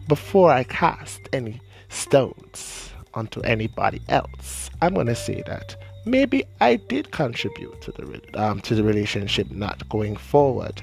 before 0.09 0.51
I 0.51 0.65
cast 0.65 1.21
any 1.33 1.61
stones 1.89 2.90
onto 3.15 3.41
anybody 3.41 4.01
else, 4.09 4.71
I'm 4.83 4.95
gonna 4.95 5.15
say 5.15 5.43
that 5.47 5.77
maybe 6.05 6.45
I 6.61 6.77
did 6.77 7.11
contribute 7.11 7.81
to 7.83 7.93
the 7.93 8.21
um, 8.35 8.61
to 8.61 8.75
the 8.75 8.83
relationship 8.83 9.51
not 9.51 9.89
going 9.89 10.17
forward. 10.17 10.83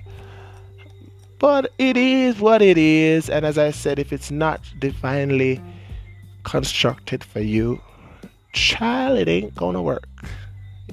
But 1.40 1.72
it 1.78 1.98
is 1.98 2.40
what 2.40 2.62
it 2.64 2.78
is, 2.78 3.30
and 3.30 3.46
as 3.46 3.58
I 3.60 3.72
said, 3.72 4.00
if 4.00 4.12
it's 4.12 4.32
not 4.32 4.62
divinely 4.80 5.62
constructed 6.44 7.24
for 7.24 7.42
you, 7.42 7.80
child, 8.54 9.20
it 9.20 9.28
ain't 9.28 9.54
gonna 9.56 9.82
work. 9.82 10.08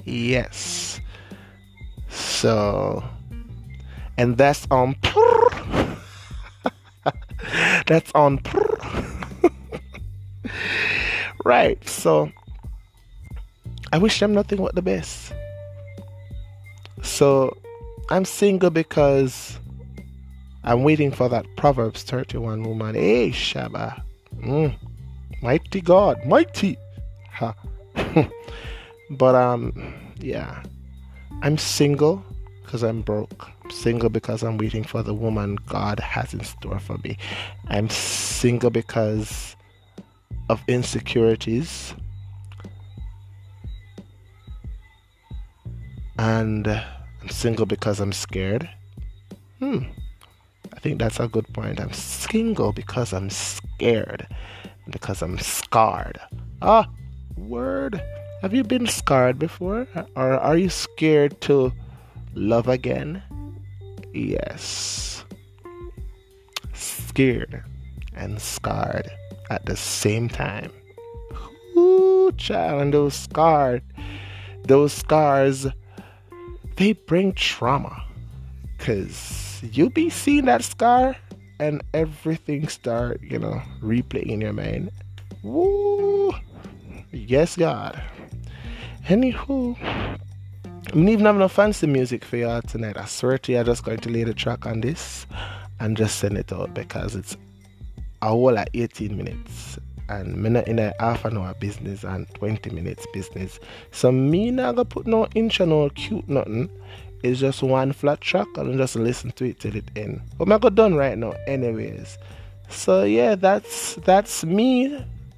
Yes. 0.03 0.99
So, 2.09 3.03
and 4.17 4.37
that's 4.37 4.67
on. 4.69 4.95
That's 7.85 8.11
on. 8.15 8.39
Right. 11.45 11.87
So 11.87 12.29
I 13.93 13.97
wish 13.97 14.19
them 14.19 14.33
nothing 14.33 14.57
but 14.57 14.75
the 14.75 14.81
best. 14.81 15.31
So 17.01 17.55
I'm 18.09 18.25
single 18.25 18.71
because 18.71 19.57
I'm 20.65 20.83
waiting 20.83 21.11
for 21.11 21.29
that 21.29 21.45
Proverbs 21.55 22.03
31 22.03 22.63
woman. 22.63 22.95
Hey, 22.95 23.29
Shaba. 23.29 24.01
Mm. 24.39 24.75
Mighty 25.41 25.79
God. 25.79 26.25
Mighty. 26.25 26.77
Ha. 27.33 27.55
but, 29.11 29.35
um, 29.35 29.93
yeah. 30.19 30.63
I'm 31.41 31.57
single 31.57 32.25
because 32.63 32.81
I'm 32.81 33.01
broke. 33.01 33.49
I'm 33.63 33.69
single 33.69 34.09
because 34.09 34.43
I'm 34.43 34.57
waiting 34.57 34.83
for 34.83 35.03
the 35.03 35.13
woman 35.13 35.57
God 35.67 35.99
has 35.99 36.33
in 36.33 36.43
store 36.43 36.79
for 36.79 36.97
me. 36.99 37.17
I'm 37.67 37.89
single 37.89 38.71
because 38.71 39.54
of 40.49 40.61
insecurities. 40.67 41.93
And 46.17 46.67
I'm 46.67 47.29
single 47.29 47.65
because 47.65 47.99
I'm 47.99 48.11
scared. 48.11 48.69
Hmm. 49.59 49.83
I 50.73 50.79
think 50.79 50.99
that's 50.99 51.19
a 51.19 51.27
good 51.27 51.51
point. 51.53 51.79
I'm 51.79 51.93
single 51.93 52.71
because 52.71 53.13
I'm 53.13 53.29
scared. 53.29 54.27
Because 54.89 55.21
I'm 55.21 55.37
scarred. 55.39 56.19
Ah, 56.61 56.87
word. 57.37 58.01
Have 58.41 58.53
you 58.53 58.63
been 58.63 58.87
scarred 58.87 59.39
before? 59.39 59.87
Or 60.15 60.33
are 60.33 60.57
you 60.57 60.69
scared 60.69 61.41
to 61.41 61.73
love 62.33 62.67
again? 62.67 63.23
Yes. 64.13 65.25
Scared 66.73 67.63
and 68.15 68.39
scarred 68.39 69.11
at 69.49 69.65
the 69.65 69.75
same 69.75 70.29
time. 70.29 70.71
Ooh, 71.77 72.31
child, 72.37 72.81
and 72.81 72.93
those 72.93 73.15
scars, 73.15 73.81
those 74.63 74.93
scars, 74.93 75.67
they 76.77 76.93
bring 76.93 77.33
trauma. 77.33 78.03
Cause 78.77 79.61
you 79.71 79.89
be 79.89 80.09
seeing 80.09 80.45
that 80.45 80.63
scar 80.63 81.15
and 81.59 81.83
everything 81.93 82.67
start, 82.67 83.21
you 83.21 83.39
know, 83.39 83.61
replaying 83.81 84.29
in 84.29 84.41
your 84.41 84.53
mind. 84.53 84.91
Woo! 85.43 86.33
Yes, 87.11 87.55
God. 87.55 88.01
Anywho, 89.07 89.77
I'm 90.93 91.09
even 91.09 91.25
having 91.25 91.39
no 91.39 91.47
fancy 91.47 91.87
music 91.87 92.25
for 92.25 92.37
y'all 92.37 92.61
tonight. 92.61 92.97
I 92.97 93.05
swear 93.05 93.37
to 93.37 93.51
you, 93.51 93.59
I'm 93.59 93.65
just 93.65 93.83
going 93.83 93.99
to 93.99 94.09
lay 94.09 94.23
the 94.23 94.33
track 94.33 94.65
on 94.65 94.81
this 94.81 95.25
and 95.79 95.95
just 95.95 96.17
send 96.17 96.37
it 96.37 96.51
out 96.51 96.73
because 96.73 97.15
it's 97.15 97.37
whole 98.27 98.57
at 98.57 98.69
18 98.73 99.15
minutes 99.15 99.77
and 100.09 100.35
me 100.37 100.61
in 100.67 100.79
a 100.79 100.93
half 100.99 101.25
an 101.25 101.37
hour 101.37 101.53
business 101.55 102.03
and 102.03 102.29
20 102.35 102.69
minutes 102.69 103.05
business. 103.13 103.59
So 103.91 104.11
me 104.11 104.51
not 104.51 104.75
gonna 104.75 104.85
put 104.85 105.07
no 105.07 105.27
intro 105.35 105.65
no 105.65 105.89
cute 105.89 106.27
nothing. 106.27 106.69
It's 107.23 107.39
just 107.39 107.63
one 107.63 107.91
flat 107.91 108.21
track 108.21 108.47
and 108.55 108.77
just 108.77 108.95
listen 108.95 109.31
to 109.31 109.45
it 109.45 109.59
till 109.59 109.75
it 109.75 109.85
end. 109.95 110.21
But 110.37 110.51
I 110.51 110.57
got 110.59 110.75
done 110.75 110.95
right 110.95 111.17
now 111.17 111.33
anyways. 111.47 112.17
So 112.69 113.03
yeah, 113.03 113.35
that's 113.35 113.95
that's 113.95 114.43
me, 114.43 114.83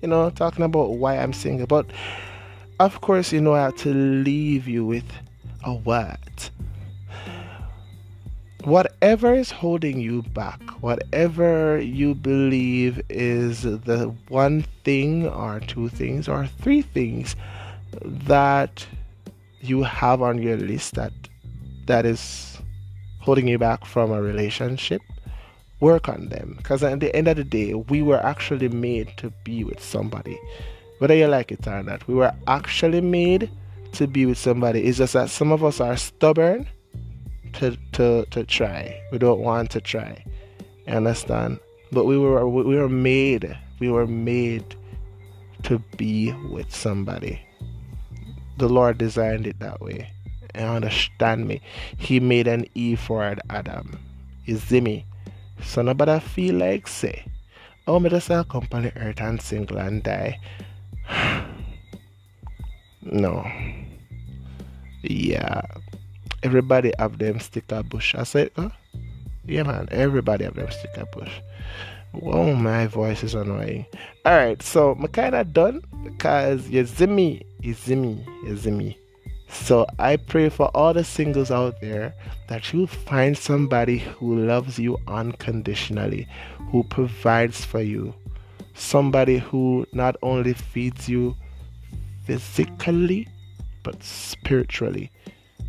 you 0.02 0.08
know, 0.08 0.30
talking 0.30 0.66
about 0.66 0.96
why 0.96 1.18
I'm 1.18 1.34
single. 1.34 1.68
But 1.68 1.86
of 2.80 3.02
course, 3.02 3.32
you 3.32 3.42
know 3.42 3.54
I 3.54 3.64
have 3.64 3.78
to 3.78 3.94
leave 3.94 4.68
you 4.68 4.86
with 4.86 5.10
a 5.64 5.74
word. 5.74 6.18
Whatever 8.68 9.34
is 9.34 9.50
holding 9.50 9.98
you 9.98 10.24
back, 10.34 10.62
whatever 10.82 11.80
you 11.80 12.14
believe 12.14 13.02
is 13.08 13.62
the 13.62 14.14
one 14.28 14.66
thing, 14.84 15.26
or 15.26 15.62
two 15.62 15.88
things, 15.88 16.28
or 16.28 16.48
three 16.48 16.82
things 16.82 17.38
that 18.04 18.86
you 19.62 19.84
have 19.84 20.22
on 20.22 20.42
your 20.42 20.58
list 20.58 20.96
that 20.96 21.14
that 21.86 22.06
is 22.06 22.58
holding 23.22 23.48
you 23.48 23.58
back 23.58 23.86
from 23.86 24.12
a 24.12 24.22
relationship, 24.22 25.02
work 25.80 26.10
on 26.10 26.28
them. 26.28 26.56
Because 26.58 26.84
at 26.84 27.00
the 27.00 27.16
end 27.16 27.30
of 27.30 27.38
the 27.38 27.46
day, 27.46 27.74
we 27.74 28.02
were 28.02 28.20
actually 28.20 28.68
made 28.68 29.16
to 29.16 29.32
be 29.46 29.64
with 29.64 29.82
somebody, 29.82 30.38
whether 30.98 31.16
you 31.16 31.28
like 31.28 31.54
it 31.54 31.66
or 31.66 31.84
not. 31.84 32.06
We 32.06 32.16
were 32.16 32.34
actually 32.48 33.00
made 33.00 33.50
to 33.94 34.08
be 34.08 34.26
with 34.26 34.38
somebody. 34.38 34.84
It's 34.84 34.98
just 34.98 35.14
that 35.14 35.30
some 35.30 35.54
of 35.54 35.64
us 35.64 35.80
are 35.80 35.96
stubborn 35.96 36.68
to 37.58 37.78
to 37.94 38.26
to 38.32 38.44
try. 38.44 39.02
We 39.12 39.18
don't 39.18 39.42
want 39.42 39.72
to 39.72 39.82
try. 39.82 40.24
You 40.88 40.94
understand? 40.94 41.60
But 41.92 42.06
we 42.06 42.18
were 42.18 42.48
we 42.48 42.76
were 42.76 42.90
made 42.90 43.58
we 43.80 43.90
were 43.90 44.08
made 44.08 44.76
to 45.64 45.80
be 45.98 46.34
with 46.50 46.74
somebody. 46.74 47.42
The 48.58 48.70
Lord 48.70 48.98
designed 48.98 49.46
it 49.48 49.60
that 49.60 49.82
way. 49.82 50.10
And 50.56 50.84
understand 50.84 51.48
me. 51.48 51.62
He 51.98 52.20
made 52.20 52.48
an 52.48 52.66
E 52.74 52.96
for 52.96 53.36
Adam. 53.50 54.00
Is 54.46 54.72
me? 54.72 55.06
So 55.62 55.82
nobody 55.82 56.20
feel 56.20 56.56
like 56.56 56.88
say, 56.88 57.26
oh 57.88 58.00
me 58.00 58.10
just 58.10 58.30
accompany 58.30 58.92
earth 58.96 59.22
and 59.22 59.42
single 59.42 59.78
and 59.78 60.04
die. 60.04 60.40
No. 63.10 63.50
Yeah. 65.02 65.62
Everybody 66.48 66.94
have 66.98 67.18
them 67.18 67.42
sticker 67.42 67.84
bush. 67.84 68.16
I 68.16 68.24
said, 68.24 68.52
huh? 68.56 68.70
Yeah, 69.46 69.64
man. 69.64 69.90
Everybody 69.92 70.46
have 70.46 70.56
them 70.56 70.72
sticker 70.72 71.06
bush. 71.12 71.42
Whoa, 72.14 72.56
my 72.56 72.88
voice 72.88 73.22
is 73.22 73.36
annoying. 73.36 73.86
Alright, 74.26 74.62
so 74.62 74.92
I'm 74.92 75.06
kind 75.08 75.36
of 75.36 75.52
done 75.52 75.84
because 76.06 76.70
you 76.70 76.86
me, 77.06 77.42
you 77.60 77.76
me, 77.98 78.26
you 78.46 78.72
me. 78.72 78.98
So 79.50 79.86
I 80.00 80.16
pray 80.16 80.48
for 80.48 80.68
all 80.74 80.94
the 80.94 81.04
singles 81.04 81.52
out 81.52 81.82
there 81.82 82.16
that 82.48 82.72
you 82.72 82.88
find 82.88 83.38
somebody 83.38 83.98
who 83.98 84.40
loves 84.40 84.80
you 84.80 84.98
unconditionally, 85.06 86.30
who 86.72 86.86
provides 86.86 87.66
for 87.66 87.82
you, 87.82 88.14
somebody 88.74 89.40
who 89.40 89.86
not 89.92 90.16
only 90.24 90.54
feeds 90.54 91.10
you 91.10 91.36
physically 92.24 93.28
but 93.84 94.02
spiritually. 94.02 95.12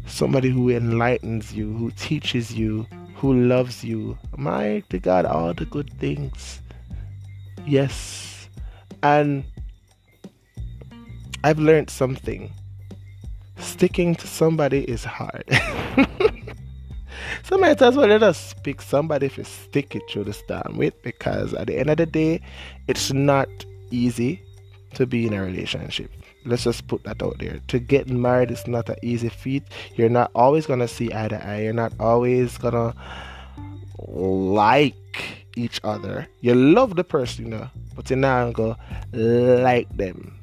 Somebody 0.09 0.49
who 0.49 0.71
enlightens 0.71 1.53
you, 1.53 1.73
who 1.73 1.91
teaches 1.93 2.53
you, 2.53 2.87
who 3.15 3.35
loves 3.35 3.85
you. 3.85 4.19
My 4.37 4.83
God, 5.03 5.27
all 5.27 5.55
the 5.55 5.67
good 5.67 5.93
things. 5.99 6.61
Yes. 7.67 8.49
And 9.03 9.45
I've 11.45 11.59
learned 11.59 11.91
something. 11.91 12.51
Sticking 13.59 14.15
to 14.17 14.27
somebody 14.27 14.85
is 14.85 15.05
hard. 15.05 15.45
so 17.43 17.59
might 17.59 17.81
as 17.83 17.97
well 17.97 18.09
let 18.09 18.23
us 18.23 18.55
pick 18.63 18.81
somebody 18.81 19.27
if 19.27 19.37
you 19.37 19.45
stick 19.45 19.95
it 19.95 20.03
through 20.11 20.25
the 20.25 20.33
storm 20.33 20.77
with 20.77 21.01
because 21.03 21.55
at 21.55 21.67
the 21.67 21.79
end 21.79 21.91
of 21.91 21.97
the 21.97 22.07
day, 22.07 22.41
it's 22.87 23.13
not 23.13 23.49
easy 23.91 24.43
to 24.95 25.07
be 25.07 25.27
in 25.27 25.33
a 25.33 25.43
relationship. 25.43 26.11
Let's 26.49 26.65
just 26.65 26.87
put 26.89 27.05
that 27.05 27.23
out 27.23 27.39
there. 27.39 27.61
To 27.69 27.79
get 27.79 28.09
married 28.09 28.51
is 28.51 28.67
not 28.67 28.89
an 28.89 28.97
easy 29.03 29.29
feat. 29.29 29.63
You're 29.97 30.09
not 30.09 30.31
always 30.35 30.67
gonna 30.67 30.89
see 30.89 31.13
eye 31.13 31.29
to 31.29 31.47
eye. 31.47 31.63
You're 31.63 31.75
not 31.75 31.93
always 32.01 32.57
gonna 32.57 32.95
like 34.09 35.45
each 35.57 35.79
other. 35.85 36.27
You 36.41 36.55
love 36.55 36.97
the 36.97 37.05
person, 37.05 37.45
you 37.45 37.51
know, 37.51 37.69
but 37.95 38.09
you're 38.09 38.19
not 38.19 38.53
gonna 38.53 38.79
like 39.13 39.95
them 39.95 40.35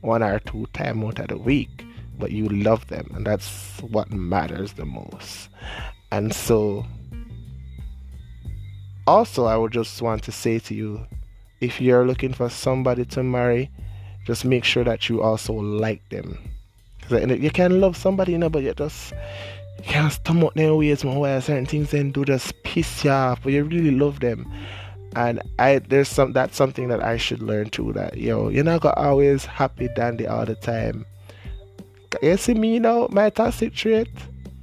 one 0.00 0.22
or 0.22 0.38
two 0.40 0.66
times 0.72 1.04
out 1.04 1.18
of 1.18 1.28
the 1.28 1.36
week. 1.36 1.84
But 2.18 2.32
you 2.32 2.48
love 2.48 2.86
them, 2.86 3.10
and 3.14 3.26
that's 3.26 3.82
what 3.82 4.10
matters 4.10 4.72
the 4.72 4.86
most. 4.86 5.50
And 6.10 6.34
so, 6.34 6.86
also, 9.06 9.44
I 9.44 9.56
would 9.58 9.72
just 9.72 10.00
want 10.00 10.22
to 10.22 10.32
say 10.32 10.58
to 10.60 10.74
you 10.74 11.06
if 11.60 11.78
you're 11.78 12.06
looking 12.06 12.32
for 12.32 12.48
somebody 12.48 13.04
to 13.04 13.22
marry, 13.22 13.70
just 14.26 14.44
make 14.44 14.64
sure 14.64 14.84
that 14.84 15.08
you 15.08 15.22
also 15.22 15.52
like 15.54 16.06
them. 16.10 16.38
Because 17.00 17.38
you 17.38 17.50
can 17.50 17.80
love 17.80 17.96
somebody, 17.96 18.32
you 18.32 18.38
know, 18.38 18.50
but 18.50 18.62
you 18.62 18.74
just 18.74 19.12
you 19.78 19.84
can't 19.84 20.12
stomach 20.12 20.54
their 20.54 20.74
ways, 20.74 21.04
man. 21.04 21.18
Where 21.18 21.40
certain 21.40 21.66
things 21.66 21.92
then 21.92 22.10
do 22.10 22.24
just 22.24 22.52
piss 22.64 23.04
you 23.04 23.10
off, 23.10 23.42
but 23.42 23.52
you 23.52 23.62
really 23.64 23.92
love 23.92 24.20
them. 24.20 24.52
And 25.14 25.40
I 25.58 25.78
there's 25.78 26.08
some 26.08 26.32
that's 26.32 26.56
something 26.56 26.88
that 26.88 27.02
I 27.02 27.16
should 27.16 27.40
learn 27.40 27.70
too. 27.70 27.92
That 27.92 28.18
yo, 28.18 28.48
you're 28.48 28.64
not 28.64 28.80
gonna 28.80 28.96
always 28.96 29.46
happy 29.46 29.88
dandy 29.94 30.26
all 30.26 30.44
the 30.44 30.56
time. 30.56 31.06
You 32.20 32.36
see 32.36 32.54
me, 32.54 32.74
you 32.74 32.80
know, 32.80 33.08
my 33.10 33.30
toxic 33.30 33.74
trait 33.74 34.08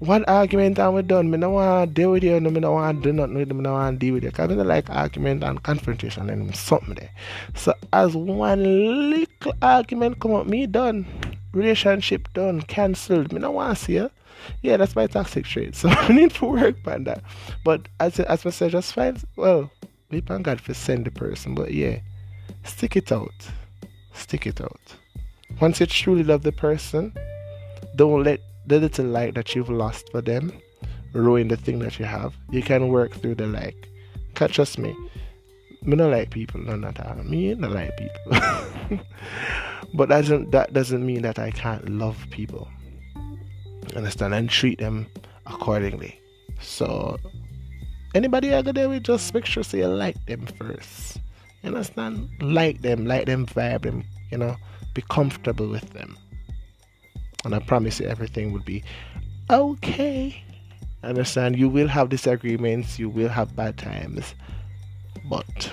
one 0.03 0.25
argument 0.25 0.79
and 0.79 0.93
we're 0.93 1.01
done. 1.01 1.31
Me 1.31 1.37
no 1.37 1.51
want 1.51 1.89
to 1.89 1.93
deal 1.93 2.11
with 2.11 2.23
you, 2.23 2.39
no, 2.39 2.49
me 2.49 2.59
no 2.59 2.73
want 2.73 3.01
to 3.01 3.09
do 3.09 3.13
nothing 3.13 3.35
with 3.35 3.47
you, 3.47 3.53
me 3.55 3.61
no 3.61 3.73
want 3.73 3.99
to 3.99 4.05
deal 4.05 4.13
with 4.15 4.23
you. 4.23 4.29
Because 4.29 4.51
I 4.51 4.55
don't 4.55 4.67
like 4.67 4.89
argument 4.89 5.43
and 5.43 5.63
confrontation 5.63 6.29
and 6.29 6.55
something 6.55 6.95
there. 6.95 7.11
So 7.55 7.73
as 7.93 8.15
one 8.15 9.09
little 9.09 9.53
argument 9.61 10.19
come 10.19 10.33
up, 10.33 10.47
me 10.47 10.67
done. 10.67 11.05
Relationship 11.53 12.27
done, 12.33 12.61
cancelled. 12.63 13.31
Me 13.31 13.39
no 13.39 13.51
want 13.51 13.77
to 13.77 13.83
see 13.83 13.93
you. 13.93 14.11
Yeah, 14.61 14.77
that's 14.77 14.95
my 14.95 15.07
toxic 15.07 15.45
trait. 15.45 15.75
So 15.83 15.89
I 15.89 16.11
need 16.11 16.31
to 16.31 16.45
work 16.45 16.75
on 16.85 17.05
that. 17.05 17.23
But 17.63 17.87
as 17.99 18.19
as 18.19 18.45
I 18.45 18.49
said, 18.49 18.71
just 18.71 18.93
fine. 18.93 19.17
Well, 19.35 19.71
we 20.09 20.21
thank 20.21 20.43
God 20.43 20.59
for 20.59 20.73
send 20.73 21.05
the 21.05 21.11
person. 21.11 21.55
But 21.55 21.73
yeah, 21.73 21.99
stick 22.63 22.95
it 22.97 23.11
out. 23.11 23.31
Stick 24.13 24.47
it 24.47 24.59
out. 24.61 24.95
Once 25.61 25.79
you 25.79 25.85
truly 25.85 26.23
love 26.23 26.43
the 26.43 26.51
person, 26.51 27.13
don't 27.95 28.23
let 28.23 28.41
the 28.65 28.79
little 28.79 29.05
light 29.05 29.35
that 29.35 29.55
you've 29.55 29.69
lost 29.69 30.09
for 30.11 30.21
them 30.21 30.51
ruin 31.13 31.47
the 31.47 31.57
thing 31.57 31.79
that 31.79 31.99
you 31.99 32.05
have. 32.05 32.35
You 32.49 32.61
can 32.61 32.87
work 32.87 33.13
through 33.13 33.35
the 33.35 33.47
like. 33.47 33.89
Cause 34.35 34.51
trust 34.51 34.79
me, 34.79 34.95
me 35.83 35.95
not 35.95 36.11
like 36.11 36.31
people, 36.31 36.61
no 36.61 36.75
not 36.75 36.99
all. 36.99 37.15
Me 37.23 37.53
not 37.53 37.71
like 37.71 37.95
people. 37.97 38.99
but 39.93 40.09
that 40.09 40.21
doesn't 40.21 40.51
that 40.51 40.73
doesn't 40.73 41.05
mean 41.05 41.21
that 41.21 41.39
I 41.39 41.51
can't 41.51 41.87
love 41.89 42.17
people. 42.31 42.67
Understand 43.95 44.33
and 44.33 44.49
treat 44.49 44.79
them 44.79 45.07
accordingly. 45.45 46.19
So 46.59 47.17
anybody 48.15 48.49
go 48.49 48.61
there 48.63 48.89
with 48.89 49.03
just 49.03 49.33
make 49.33 49.45
sure 49.45 49.63
so 49.63 49.77
you 49.77 49.87
like 49.87 50.25
them 50.25 50.45
first. 50.57 51.19
Understand? 51.63 52.29
Like 52.41 52.81
them, 52.81 53.05
like 53.05 53.25
them 53.25 53.45
vibe 53.45 53.83
them, 53.83 54.03
you 54.31 54.37
know, 54.37 54.57
be 54.93 55.03
comfortable 55.09 55.67
with 55.67 55.89
them. 55.91 56.17
And 57.43 57.53
I 57.53 57.59
promise 57.59 57.99
you 57.99 58.07
everything 58.07 58.53
will 58.53 58.61
be 58.61 58.83
okay. 59.49 60.43
understand 61.03 61.57
you 61.57 61.67
will 61.67 61.87
have 61.89 62.09
disagreements, 62.09 62.97
you 62.97 63.09
will 63.09 63.29
have 63.29 63.55
bad 63.55 63.77
times, 63.77 64.35
but 65.29 65.71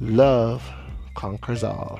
love 0.00 0.62
conquers 1.14 1.64
all. 1.64 1.98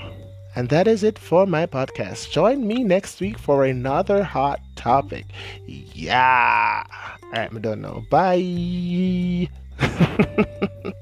And 0.54 0.70
that 0.70 0.88
is 0.88 1.02
it 1.02 1.18
for 1.18 1.46
my 1.46 1.66
podcast. 1.66 2.30
Join 2.30 2.66
me 2.66 2.82
next 2.82 3.20
week 3.20 3.38
for 3.38 3.64
another 3.64 4.22
hot 4.22 4.60
topic. 4.74 5.26
Yeah. 5.66 6.82
All 7.22 7.30
right, 7.32 7.50
I 7.54 7.58
don't 7.58 7.82
know. 7.82 8.04
Bye. 8.10 9.48